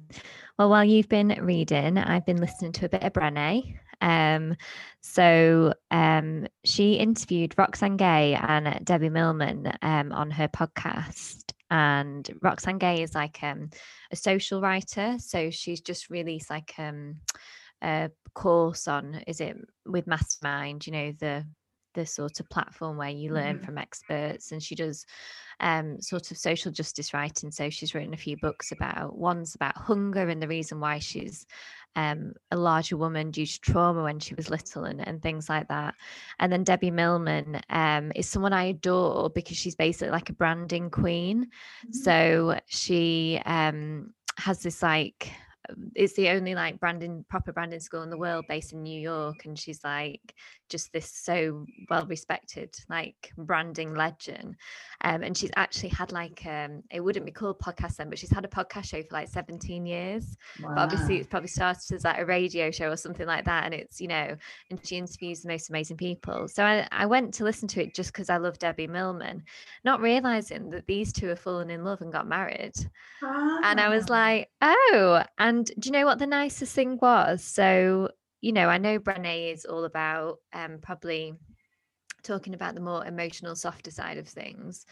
well, 0.57 0.71
while 0.71 0.83
you've 0.83 1.09
been 1.09 1.37
reading, 1.39 1.99
I've 1.99 2.25
been 2.25 2.41
listening 2.41 2.71
to 2.73 2.85
a 2.85 2.89
bit 2.89 3.03
of 3.03 3.13
Brené. 3.13 3.77
Um, 4.01 4.55
so 5.01 5.73
um, 5.91 6.47
she 6.63 6.93
interviewed 6.93 7.53
Roxane 7.59 7.97
Gay 7.97 8.33
and 8.33 8.83
Debbie 8.83 9.09
Millman 9.09 9.71
um, 9.83 10.11
on 10.13 10.31
her 10.31 10.47
podcast. 10.47 11.53
And 11.69 12.29
Roxane 12.41 12.77
Gay 12.79 13.01
is 13.03 13.13
like 13.15 13.43
um, 13.43 13.69
a 14.11 14.15
social 14.15 14.61
writer. 14.61 15.17
So 15.19 15.49
she's 15.49 15.81
just 15.81 16.09
released 16.09 16.49
like 16.49 16.73
um, 16.77 17.17
a 17.81 18.09
course 18.33 18.87
on, 18.87 19.23
is 19.27 19.41
it 19.41 19.57
with 19.85 20.07
Mastermind, 20.07 20.87
you 20.87 20.93
know, 20.93 21.11
the 21.19 21.45
the 21.93 22.05
sort 22.05 22.39
of 22.39 22.47
platform 22.49 22.95
where 22.95 23.09
you 23.09 23.33
learn 23.33 23.57
Mhm. 23.57 23.65
from 23.65 23.77
experts, 23.79 24.51
and 24.51 24.61
she 24.61 24.75
does 24.75 25.03
um, 25.59 25.99
sort 26.01 26.29
of 26.31 26.37
social 26.37 26.71
justice 26.71 27.13
writing. 27.13 27.49
So 27.51 27.69
she's 27.71 27.95
written 27.95 28.13
a 28.13 28.17
few 28.17 28.37
books 28.37 28.71
about 28.71 29.17
one's 29.17 29.55
about 29.55 29.77
hunger 29.77 30.27
and 30.29 30.41
the 30.41 30.47
reason 30.47 30.79
why 30.79 30.99
she's 30.99 31.45
um, 31.97 32.33
a 32.51 32.55
larger 32.55 32.95
woman 32.95 33.31
due 33.31 33.47
to 33.47 33.59
trauma 33.59 34.03
when 34.03 34.19
she 34.19 34.35
was 34.35 34.51
little 34.51 34.83
and, 34.83 35.05
and 35.05 35.21
things 35.21 35.49
like 35.49 35.67
that. 35.67 35.95
And 36.39 36.53
then 36.53 36.63
Debbie 36.63 36.91
Millman 36.91 37.59
um, 37.71 38.11
is 38.15 38.29
someone 38.29 38.53
I 38.53 38.65
adore 38.65 39.31
because 39.31 39.57
she's 39.57 39.75
basically 39.75 40.11
like 40.11 40.29
a 40.29 40.33
branding 40.33 40.91
queen. 40.91 41.47
Mhm. 41.87 41.95
So 41.95 42.59
she 42.67 43.41
um, 43.45 44.13
has 44.37 44.61
this 44.61 44.83
like 44.83 45.31
it's 45.95 46.13
the 46.13 46.29
only 46.29 46.55
like 46.55 46.79
branding 46.79 47.25
proper 47.29 47.51
branding 47.51 47.79
school 47.79 48.01
in 48.03 48.09
the 48.09 48.17
world 48.17 48.45
based 48.47 48.73
in 48.73 48.83
New 48.83 48.99
York 48.99 49.45
and 49.45 49.57
she's 49.57 49.83
like 49.83 50.33
just 50.69 50.91
this 50.91 51.09
so 51.09 51.65
well 51.89 52.05
respected 52.07 52.75
like 52.89 53.31
branding 53.37 53.93
legend 53.95 54.55
um 55.05 55.23
and 55.23 55.37
she's 55.37 55.51
actually 55.55 55.87
had 55.87 56.11
like 56.11 56.45
um 56.45 56.83
it 56.91 56.99
wouldn't 56.99 57.25
be 57.25 57.31
called 57.31 57.57
podcast 57.59 57.95
then 57.95 58.09
but 58.09 58.19
she's 58.19 58.31
had 58.31 58.43
a 58.43 58.49
podcast 58.49 58.85
show 58.85 59.01
for 59.01 59.13
like 59.13 59.29
17 59.29 59.85
years 59.85 60.35
but 60.61 60.77
obviously 60.77 61.15
Wow. 61.15 61.19
it's 61.21 61.29
probably 61.29 61.47
started 61.47 61.93
as 61.93 62.03
like 62.03 62.19
a 62.19 62.25
radio 62.25 62.69
show 62.69 62.89
or 62.89 62.97
something 62.97 63.25
like 63.25 63.45
that 63.45 63.63
and 63.63 63.73
it's 63.73 64.01
you 64.01 64.09
know 64.09 64.35
and 64.69 64.79
she 64.85 64.97
interviews 64.97 65.41
the 65.41 65.49
most 65.49 65.69
amazing 65.69 65.95
people 65.95 66.49
so 66.49 66.65
I, 66.65 66.85
I 66.91 67.05
went 67.05 67.33
to 67.35 67.45
listen 67.45 67.69
to 67.69 67.83
it 67.83 67.95
just 67.95 68.11
because 68.11 68.29
I 68.29 68.35
love 68.35 68.59
Debbie 68.59 68.87
Millman 68.87 69.43
not 69.85 70.01
realizing 70.01 70.69
that 70.71 70.85
these 70.87 71.13
two 71.13 71.27
have 71.27 71.39
fallen 71.39 71.69
in 71.69 71.85
love 71.85 72.01
and 72.01 72.11
got 72.11 72.27
married 72.27 72.73
and 73.21 73.79
I 73.79 73.89
was 73.89 74.05
Ah. 74.09 74.13
like, 74.13 74.49
oh, 74.61 75.23
and 75.37 75.56
do 75.65 75.73
you 75.83 75.91
know 75.91 76.05
what 76.05 76.19
the 76.19 76.27
nicest 76.27 76.73
thing 76.73 76.97
was? 77.01 77.43
So, 77.43 78.09
you 78.41 78.51
know, 78.51 78.67
I 78.67 78.77
know 78.77 78.99
Brené 78.99 79.53
is 79.53 79.65
all 79.65 79.85
about 79.85 80.39
um, 80.53 80.79
probably 80.81 81.33
talking 82.23 82.53
about 82.53 82.75
the 82.75 82.81
more 82.81 83.05
emotional, 83.05 83.55
softer 83.55 83.91
side 83.91 84.17
of 84.17 84.27
things. 84.27 84.85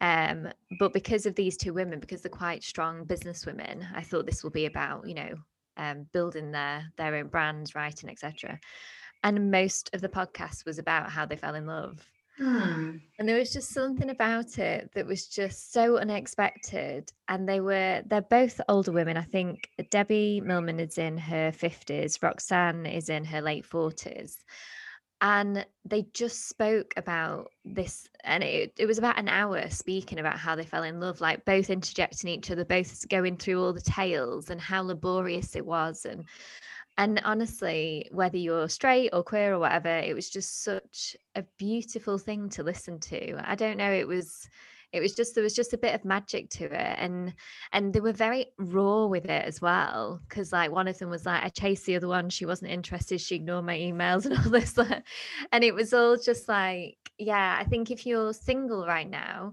Um, 0.00 0.48
but 0.78 0.92
because 0.92 1.26
of 1.26 1.34
these 1.34 1.56
two 1.56 1.72
women, 1.72 2.00
because 2.00 2.22
they're 2.22 2.30
quite 2.30 2.62
strong 2.62 3.04
business 3.04 3.46
women, 3.46 3.86
I 3.94 4.02
thought 4.02 4.26
this 4.26 4.42
will 4.42 4.50
be 4.50 4.66
about, 4.66 5.08
you 5.08 5.14
know, 5.14 5.34
um, 5.78 6.06
building 6.12 6.52
their 6.52 6.84
their 6.98 7.14
own 7.14 7.28
brands, 7.28 7.74
writing, 7.74 8.10
etc. 8.10 8.58
And 9.24 9.50
most 9.50 9.90
of 9.94 10.00
the 10.00 10.08
podcast 10.08 10.66
was 10.66 10.78
about 10.78 11.10
how 11.10 11.24
they 11.24 11.36
fell 11.36 11.54
in 11.54 11.66
love. 11.66 12.04
Hmm. 12.38 12.96
And 13.18 13.28
there 13.28 13.38
was 13.38 13.52
just 13.52 13.70
something 13.70 14.10
about 14.10 14.58
it 14.58 14.90
that 14.94 15.06
was 15.06 15.26
just 15.26 15.72
so 15.72 15.98
unexpected. 15.98 17.12
And 17.28 17.48
they 17.48 17.60
were, 17.60 18.02
they're 18.06 18.22
both 18.22 18.60
older 18.68 18.92
women. 18.92 19.16
I 19.16 19.22
think 19.22 19.68
Debbie 19.90 20.40
Millman 20.40 20.80
is 20.80 20.98
in 20.98 21.18
her 21.18 21.52
50s, 21.52 22.22
Roxane 22.22 22.86
is 22.86 23.08
in 23.08 23.24
her 23.24 23.42
late 23.42 23.68
40s. 23.68 24.36
And 25.20 25.64
they 25.84 26.06
just 26.14 26.48
spoke 26.48 26.94
about 26.96 27.52
this, 27.64 28.08
and 28.24 28.42
it, 28.42 28.72
it 28.76 28.86
was 28.86 28.98
about 28.98 29.20
an 29.20 29.28
hour 29.28 29.70
speaking 29.70 30.18
about 30.18 30.36
how 30.36 30.56
they 30.56 30.64
fell 30.64 30.82
in 30.82 30.98
love, 30.98 31.20
like 31.20 31.44
both 31.44 31.70
interjecting 31.70 32.28
each 32.28 32.50
other, 32.50 32.64
both 32.64 33.08
going 33.08 33.36
through 33.36 33.62
all 33.62 33.72
the 33.72 33.80
tales 33.80 34.50
and 34.50 34.60
how 34.60 34.82
laborious 34.82 35.54
it 35.54 35.64
was. 35.64 36.06
And 36.06 36.24
and 36.98 37.20
honestly, 37.24 38.08
whether 38.12 38.36
you're 38.36 38.68
straight 38.68 39.10
or 39.12 39.22
queer 39.22 39.54
or 39.54 39.58
whatever, 39.58 39.88
it 39.88 40.14
was 40.14 40.28
just 40.28 40.62
such 40.62 41.16
a 41.34 41.44
beautiful 41.58 42.18
thing 42.18 42.48
to 42.50 42.62
listen 42.62 43.00
to. 43.00 43.40
I 43.48 43.54
don't 43.54 43.78
know, 43.78 43.90
it 43.90 44.06
was 44.06 44.48
it 44.92 45.00
was 45.00 45.14
just 45.14 45.34
there 45.34 45.44
was 45.44 45.54
just 45.54 45.72
a 45.72 45.78
bit 45.78 45.94
of 45.94 46.04
magic 46.04 46.50
to 46.50 46.64
it 46.64 46.96
and 46.98 47.34
and 47.72 47.92
they 47.92 48.00
were 48.00 48.12
very 48.12 48.46
raw 48.58 49.06
with 49.06 49.24
it 49.24 49.44
as 49.44 49.60
well 49.60 50.20
because 50.28 50.52
like 50.52 50.70
one 50.70 50.86
of 50.86 50.98
them 50.98 51.08
was 51.08 51.24
like 51.26 51.42
i 51.42 51.48
chased 51.48 51.86
the 51.86 51.96
other 51.96 52.08
one 52.08 52.28
she 52.28 52.46
wasn't 52.46 52.70
interested 52.70 53.20
she 53.20 53.36
ignored 53.36 53.64
my 53.64 53.76
emails 53.76 54.26
and 54.26 54.36
all 54.44 54.50
this 54.50 54.76
and 55.50 55.64
it 55.64 55.74
was 55.74 55.92
all 55.92 56.16
just 56.16 56.48
like 56.48 56.98
yeah 57.18 57.56
i 57.58 57.64
think 57.64 57.90
if 57.90 58.06
you're 58.06 58.32
single 58.32 58.86
right 58.86 59.08
now 59.08 59.52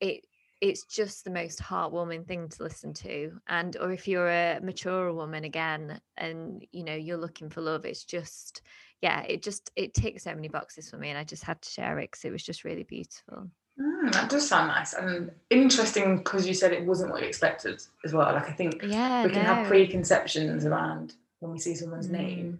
it 0.00 0.26
it's 0.62 0.84
just 0.84 1.24
the 1.24 1.30
most 1.30 1.58
heartwarming 1.60 2.24
thing 2.24 2.48
to 2.48 2.62
listen 2.62 2.94
to 2.94 3.32
and 3.48 3.76
or 3.78 3.90
if 3.90 4.06
you're 4.06 4.30
a 4.30 4.60
mature 4.62 5.12
woman 5.12 5.42
again 5.42 6.00
and 6.16 6.64
you 6.70 6.84
know 6.84 6.94
you're 6.94 7.16
looking 7.18 7.50
for 7.50 7.60
love 7.60 7.84
it's 7.84 8.04
just 8.04 8.62
yeah 9.02 9.22
it 9.22 9.42
just 9.42 9.72
it 9.74 9.92
ticks 9.92 10.22
so 10.22 10.34
many 10.34 10.48
boxes 10.48 10.88
for 10.88 10.96
me 10.98 11.10
and 11.10 11.18
i 11.18 11.24
just 11.24 11.42
had 11.42 11.60
to 11.60 11.68
share 11.68 11.98
it 11.98 12.10
because 12.12 12.24
it 12.24 12.30
was 12.30 12.42
just 12.42 12.64
really 12.64 12.84
beautiful 12.84 13.50
Mm, 13.80 14.12
that 14.12 14.28
does 14.28 14.46
sound 14.46 14.68
nice 14.68 14.92
and 14.92 15.30
interesting 15.48 16.18
because 16.18 16.46
you 16.46 16.52
said 16.52 16.72
it 16.74 16.84
wasn't 16.84 17.10
what 17.10 17.22
you 17.22 17.26
expected 17.26 17.82
as 18.04 18.12
well. 18.12 18.30
Like 18.34 18.50
I 18.50 18.52
think 18.52 18.82
yeah 18.82 19.24
we 19.24 19.30
can 19.30 19.46
have 19.46 19.66
preconceptions 19.66 20.66
around 20.66 21.14
when 21.40 21.52
we 21.52 21.58
see 21.58 21.74
someone's 21.74 22.10
name. 22.10 22.52
Mm, 22.52 22.58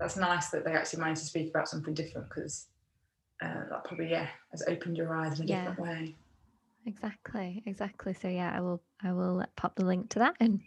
That's 0.00 0.16
nice 0.16 0.48
that 0.48 0.64
they 0.64 0.72
actually 0.72 0.98
managed 0.98 1.20
to 1.20 1.26
speak 1.28 1.50
about 1.50 1.68
something 1.68 1.94
different 1.94 2.28
because 2.28 2.66
uh, 3.40 3.68
that 3.70 3.84
probably 3.84 4.10
yeah 4.10 4.26
has 4.50 4.64
opened 4.66 4.96
your 4.96 5.14
eyes 5.14 5.38
in 5.38 5.44
a 5.44 5.48
Yeah. 5.48 5.58
different 5.58 5.78
way. 5.78 6.16
Exactly 6.86 7.62
exactly 7.66 8.14
so 8.14 8.28
yeah 8.28 8.52
i 8.56 8.60
will 8.60 8.82
i 9.02 9.12
will 9.12 9.44
pop 9.56 9.74
the 9.76 9.84
link 9.84 10.08
to 10.10 10.18
that 10.20 10.34
in 10.40 10.60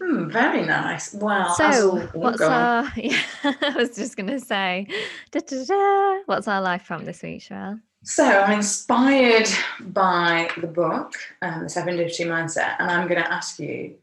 Hmm, 0.00 0.28
very 0.30 0.64
nice. 0.64 1.12
Wow. 1.14 1.54
so 1.56 1.96
what's 2.12 2.40
our 2.42 2.84
yeah 2.96 3.20
i 3.42 3.72
was 3.76 3.96
just 3.96 4.16
gonna 4.16 4.38
say 4.38 4.86
da, 5.32 5.40
da, 5.40 5.64
da. 5.64 6.18
what's 6.26 6.46
our 6.46 6.60
life 6.60 6.82
from 6.82 7.04
this 7.04 7.22
week 7.22 7.42
Sherelle? 7.42 7.80
So 8.04 8.24
I'm 8.24 8.52
inspired 8.52 9.48
by 9.80 10.50
the 10.60 10.66
book, 10.68 11.14
um, 11.42 11.64
The 11.64 11.66
Serendipity 11.66 12.26
Mindset, 12.26 12.76
and 12.78 12.90
I'm 12.90 13.08
going 13.08 13.22
to 13.22 13.32
ask 13.32 13.58
you: 13.58 13.96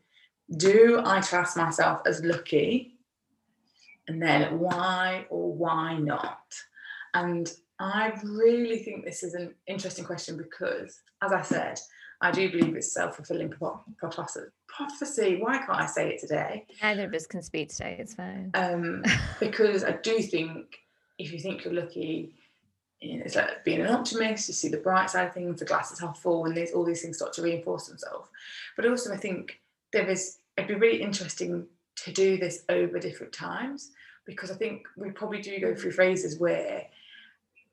Do 0.58 1.02
I 1.06 1.22
class 1.22 1.56
myself 1.56 2.02
as 2.06 2.22
lucky? 2.24 2.98
And 4.08 4.22
then 4.22 4.60
why 4.60 5.26
or 5.30 5.54
why 5.54 5.98
not? 5.98 6.44
And 7.14 7.52
I 7.80 8.20
really 8.24 8.80
think 8.80 9.06
this 9.06 9.24
is 9.24 9.34
an 9.34 9.54
interesting 9.68 10.06
question 10.06 10.38
because, 10.38 11.02
as 11.22 11.32
I 11.32 11.42
said, 11.42 11.80
I 12.22 12.32
do 12.32 12.50
believe 12.50 12.76
it's 12.76 12.94
self-fulfilling 12.94 13.54
prophecy. 13.98 14.40
Prophecy. 14.68 15.38
Why 15.42 15.58
can't 15.58 15.80
I 15.80 15.86
say 15.86 16.10
it 16.10 16.22
today? 16.22 16.66
neither 16.82 17.06
of 17.06 17.14
us 17.14 17.28
can 17.28 17.42
speak 17.42 17.70
today 17.70 17.98
it's 18.00 18.14
fine 18.14 18.52
um, 18.54 19.04
because 19.40 19.84
I 19.84 19.92
do 19.92 20.22
think 20.22 20.78
if 21.18 21.32
you 21.32 21.40
think 21.40 21.64
you're 21.64 21.74
lucky, 21.74 22.34
you 23.00 23.18
know, 23.18 23.24
it's 23.26 23.36
like 23.36 23.64
being 23.64 23.82
an 23.82 23.88
optimist. 23.88 24.48
You 24.48 24.54
see 24.54 24.70
the 24.70 24.78
bright 24.78 25.10
side 25.10 25.28
of 25.28 25.34
things, 25.34 25.60
the 25.60 25.66
glass 25.66 25.92
is 25.92 26.00
half 26.00 26.20
full, 26.20 26.46
and 26.46 26.56
these 26.56 26.72
all 26.72 26.84
these 26.84 27.02
things 27.02 27.18
start 27.18 27.34
to 27.34 27.42
reinforce 27.42 27.88
themselves. 27.88 28.30
But 28.76 28.88
also, 28.88 29.14
I 29.14 29.18
think 29.18 29.60
there 29.94 30.10
is. 30.10 30.40
It'd 30.58 30.70
be 30.70 30.76
really 30.76 31.02
interesting 31.02 31.68
to 31.98 32.12
do 32.12 32.38
this 32.38 32.64
over 32.70 32.98
different 33.00 33.34
times 33.34 33.92
because 34.26 34.52
I 34.52 34.56
think 34.56 34.88
we 34.96 35.12
probably 35.12 35.42
do 35.42 35.60
go 35.60 35.76
through 35.76 35.92
phases 35.92 36.40
where, 36.40 36.86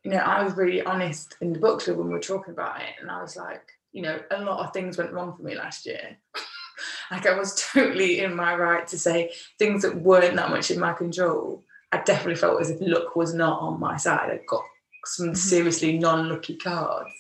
you 0.05 0.11
know, 0.11 0.19
I 0.19 0.43
was 0.43 0.55
really 0.57 0.83
honest 0.83 1.37
in 1.41 1.53
the 1.53 1.59
book 1.59 1.81
club 1.81 1.97
when 1.99 2.09
we 2.09 2.13
were 2.15 2.21
talking 2.21 2.53
about 2.53 2.81
it, 2.81 2.95
and 3.01 3.11
I 3.11 3.23
was 3.23 3.37
like, 3.37 3.63
you 3.93 4.03
know, 4.03 4.19
a 4.31 4.43
lot 4.43 4.67
of 4.67 4.73
things 4.73 4.99
went 4.99 5.13
wrong 5.13 5.37
for 5.37 5.43
me 5.43 5.55
last 5.55 5.87
year. 5.87 6.17
like 7.11 7.27
I 7.27 7.39
was 7.39 7.55
totally 7.73 8.21
in 8.21 8.35
my 8.35 8.55
right 8.57 8.87
to 8.89 8.99
say 8.99 9.33
things 9.59 9.83
that 9.83 9.97
weren't 10.01 10.37
that 10.37 10.51
much 10.51 10.71
in 10.71 10.81
my 10.81 10.93
control. 10.93 11.63
I 11.93 11.99
definitely 11.99 12.37
felt 12.37 12.61
as 12.61 12.71
if 12.71 12.79
luck 12.81 13.15
was 13.17 13.35
not 13.35 13.61
on 13.61 13.79
my 13.79 13.97
side. 13.97 14.31
I 14.31 14.41
got 14.49 14.65
some 15.05 15.31
Mhm. 15.31 15.37
seriously 15.37 15.99
non-lucky 15.99 16.57
cards. 16.57 17.11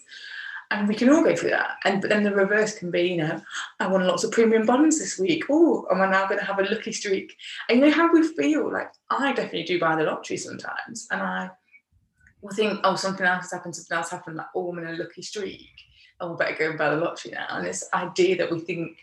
And 0.71 0.89
we 0.89 0.95
can 0.95 1.11
all 1.11 1.23
go 1.23 1.37
through 1.37 1.51
that. 1.51 1.77
And 1.85 2.01
but 2.01 2.09
then 2.09 2.23
the 2.23 2.35
reverse 2.35 2.79
can 2.79 2.91
be, 2.91 3.03
you 3.03 3.17
know, 3.19 3.43
I 3.79 3.87
won 3.89 4.07
lots 4.07 4.25
of 4.25 4.31
premium 4.33 4.65
bonds 4.65 4.99
this 4.99 5.19
week. 5.19 5.45
Oh, 5.51 5.87
am 5.91 6.01
I 6.01 6.07
now 6.11 6.27
going 6.27 6.39
to 6.39 6.47
have 6.47 6.59
a 6.59 6.63
lucky 6.63 6.93
streak? 6.93 7.37
And 7.69 7.79
you 7.79 7.85
know 7.87 7.93
how 7.93 8.11
we 8.11 8.27
feel? 8.27 8.73
Like 8.73 8.91
I 9.11 9.35
definitely 9.35 9.65
do 9.65 9.79
buy 9.79 9.97
the 9.97 10.05
lottery 10.05 10.39
sometimes, 10.39 11.07
and 11.11 11.21
I 11.21 11.51
will 12.43 12.53
think, 12.53 12.81
oh, 12.85 12.97
something 12.97 13.25
else 13.25 13.45
has 13.45 13.53
happened, 13.53 13.75
something 13.75 13.97
else 13.97 14.11
happened. 14.11 14.37
Like, 14.37 14.47
oh, 14.55 14.71
I'm 14.73 14.79
in 14.79 14.87
a 14.89 14.93
lucky 14.93 15.23
streak. 15.23 15.71
Oh, 16.21 16.35
I 16.35 16.37
better 16.37 16.57
go 16.59 16.69
and 16.71 16.79
buy 16.79 16.91
the 16.91 16.97
lottery 16.97 17.33
now. 17.33 17.47
And 17.51 17.67
this 17.67 17.89
idea 17.95 18.37
that 18.37 18.51
we 18.51 18.61
think, 18.61 18.99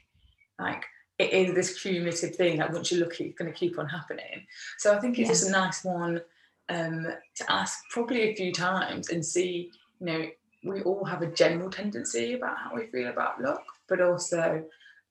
like, 0.59 0.83
it 1.17 1.33
is 1.33 1.53
this 1.53 1.81
cumulative 1.81 2.35
thing 2.35 2.57
that 2.57 2.71
once 2.71 2.91
you're 2.91 3.01
lucky, 3.05 3.25
it's 3.25 3.37
going 3.37 3.51
to 3.51 3.57
keep 3.57 3.77
on 3.79 3.87
happening. 3.87 4.45
So 4.77 4.95
I 4.95 4.99
think 4.99 5.17
it's 5.19 5.27
Yeah. 5.27 5.33
just 5.33 5.47
a 5.47 5.51
nice 5.51 5.83
one 5.83 6.21
um, 6.69 7.07
to 7.35 7.51
ask 7.51 7.79
probably 7.89 8.21
a 8.21 8.35
few 8.35 8.53
times 8.53 9.09
and 9.09 9.25
see, 9.25 9.71
you 9.99 10.05
know, 10.05 10.25
we 10.63 10.81
all 10.81 11.03
have 11.05 11.21
a 11.21 11.27
general 11.27 11.69
tendency 11.69 12.33
about 12.33 12.57
how 12.57 12.75
we 12.75 12.87
feel 12.87 13.07
about 13.07 13.41
luck, 13.41 13.63
but 13.87 14.01
also 14.01 14.63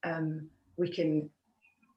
um, 0.04 0.48
we 0.76 0.88
can 0.88 1.28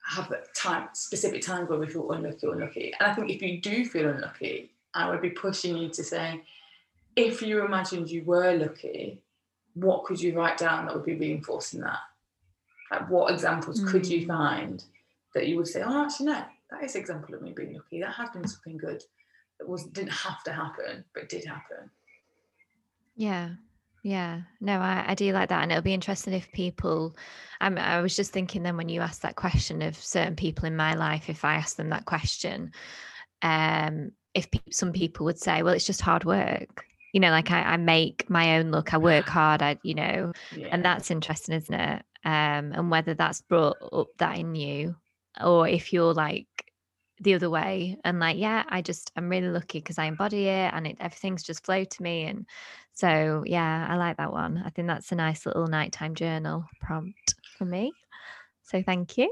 have 0.06 0.32
a 0.32 0.42
time 0.56 0.90
specific 0.94 1.42
times 1.42 1.70
where 1.70 1.80
we 1.80 1.88
feel 1.88 2.12
unlucky 2.12 2.48
or 2.48 2.56
unlucky. 2.56 2.94
And 3.00 3.12
I 3.12 3.14
think 3.14 3.30
if 3.30 3.42
you 3.42 3.62
do 3.62 3.86
feel 3.86 4.10
unlucky, 4.10 4.71
I 4.94 5.10
would 5.10 5.22
be 5.22 5.30
pushing 5.30 5.78
you 5.78 5.90
to 5.90 6.04
say, 6.04 6.42
if 7.16 7.42
you 7.42 7.66
imagined 7.66 8.10
you 8.10 8.24
were 8.24 8.54
lucky, 8.56 9.22
what 9.74 10.06
could 10.06 10.22
you 10.22 10.38
write 10.38 10.58
down 10.58 10.86
that 10.86 10.96
would 10.96 11.06
be 11.06 11.16
reinforcing 11.16 11.82
that? 11.82 12.00
Like 12.92 13.10
what 13.10 13.34
examples 13.34 13.84
could 13.86 14.06
you 14.06 14.22
Mm. 14.26 14.28
find 14.28 14.84
that 15.34 15.48
you 15.48 15.56
would 15.58 15.68
say, 15.68 15.82
oh, 15.82 16.06
actually 16.06 16.28
no, 16.28 16.44
that 16.70 16.84
is 16.84 16.96
an 16.96 17.02
example 17.02 17.36
of 17.36 17.42
me 17.42 17.54
being 17.54 17.74
lucky. 17.74 18.02
That 18.02 18.14
has 18.14 18.30
been 18.32 18.48
something 18.48 18.78
good 18.78 19.04
that 19.60 19.68
was 19.68 19.86
didn't 19.86 20.12
have 20.12 20.44
to 20.44 20.52
happen, 20.52 21.06
but 21.14 21.30
did 21.30 21.46
happen. 21.46 21.90
Yeah. 23.16 23.52
Yeah. 24.04 24.42
No, 24.60 24.80
I, 24.80 25.06
I 25.10 25.16
do 25.16 25.32
like 25.32 25.50
that. 25.50 25.62
And 25.62 25.72
it'll 25.72 25.84
be 25.84 25.94
interesting 25.94 26.34
if 26.34 26.52
people, 26.52 27.16
um, 27.62 27.78
I 27.78 28.02
was 28.02 28.16
just 28.16 28.34
thinking 28.34 28.64
then 28.64 28.76
when 28.76 28.90
you 28.90 29.02
asked 29.02 29.22
that 29.22 29.36
question 29.36 29.82
of 29.84 29.96
certain 29.96 30.36
people 30.36 30.66
in 30.66 30.76
my 30.76 30.96
life, 30.96 31.30
if 31.30 31.46
I 31.46 31.56
asked 31.56 31.78
them 31.78 31.90
that 31.90 32.06
question, 32.06 32.72
um, 33.44 34.12
if 34.34 34.50
pe- 34.52 34.60
some 34.72 34.94
people 34.94 35.26
would 35.26 35.40
say, 35.40 35.64
well, 35.64 35.74
it's 35.74 35.86
just 35.86 36.02
hard 36.02 36.24
work. 36.24 36.86
You 37.14 37.20
know, 37.20 37.32
like 37.32 37.52
I, 37.52 37.62
I 37.62 37.78
make 37.78 38.30
my 38.30 38.58
own 38.58 38.72
look, 38.72 38.94
I 38.94 38.98
work 38.98 39.26
hard, 39.28 39.62
I, 39.62 39.78
you 39.84 39.96
know, 39.96 40.34
yeah. 40.56 40.70
and 40.72 40.84
that's 40.84 41.12
interesting, 41.12 41.56
isn't 41.56 41.74
it? 41.74 42.04
Um, 42.24 42.72
and 42.74 42.92
whether 42.92 43.14
that's 43.14 43.42
brought 43.42 43.78
up 43.92 44.10
that 44.20 44.38
in 44.38 44.54
you 44.56 44.96
or 45.44 45.68
if 45.68 45.94
you're 45.94 46.14
like 46.14 46.48
the 47.22 47.36
other 47.36 47.50
way 47.50 47.98
and 48.04 48.20
like 48.20 48.38
yeah 48.38 48.64
i 48.70 48.82
just 48.82 49.12
i'm 49.16 49.30
really 49.30 49.48
lucky 49.48 49.78
because 49.78 50.00
i 50.00 50.06
embody 50.06 50.48
it 50.48 50.74
and 50.74 50.88
it 50.88 50.98
everything's 51.00 51.44
just 51.44 51.64
flowed 51.64 51.90
to 51.90 52.02
me 52.02 52.24
and 52.24 52.48
so 52.94 53.44
yeah 53.46 53.88
i 53.90 53.96
like 53.96 54.18
that 54.18 54.34
one 54.34 54.62
i 54.66 54.70
think 54.72 54.88
that's 54.88 55.12
a 55.12 55.16
nice 55.16 55.46
little 55.46 55.68
nighttime 55.68 56.16
journal 56.16 56.66
prompt 56.80 57.36
for 57.58 57.66
me 57.66 57.92
so 58.64 58.82
thank 58.82 59.18
you 59.18 59.32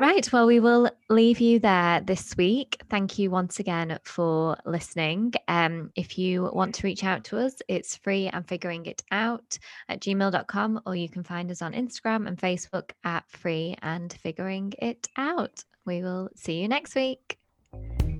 right. 0.00 0.30
Well, 0.32 0.46
we 0.46 0.60
will 0.60 0.90
leave 1.08 1.40
you 1.40 1.58
there 1.58 2.00
this 2.00 2.36
week. 2.36 2.80
Thank 2.90 3.18
you 3.18 3.30
once 3.30 3.60
again 3.60 3.98
for 4.04 4.56
listening. 4.64 5.34
Um, 5.46 5.90
if 5.94 6.18
you 6.18 6.50
want 6.52 6.74
to 6.76 6.86
reach 6.86 7.04
out 7.04 7.24
to 7.24 7.38
us, 7.38 7.54
it's 7.68 7.96
free 7.96 8.28
and 8.28 8.46
figuring 8.46 8.86
it 8.86 9.02
out 9.10 9.58
at 9.88 10.00
gmail.com, 10.00 10.82
or 10.86 10.94
you 10.94 11.08
can 11.08 11.22
find 11.22 11.50
us 11.50 11.62
on 11.62 11.72
Instagram 11.72 12.26
and 12.26 12.38
Facebook 12.38 12.90
at 13.04 13.28
free 13.28 13.76
and 13.82 14.12
figuring 14.12 14.72
it 14.80 15.08
out. 15.16 15.64
We 15.84 16.02
will 16.02 16.30
see 16.34 16.60
you 16.60 16.68
next 16.68 16.94
week. 16.94 17.38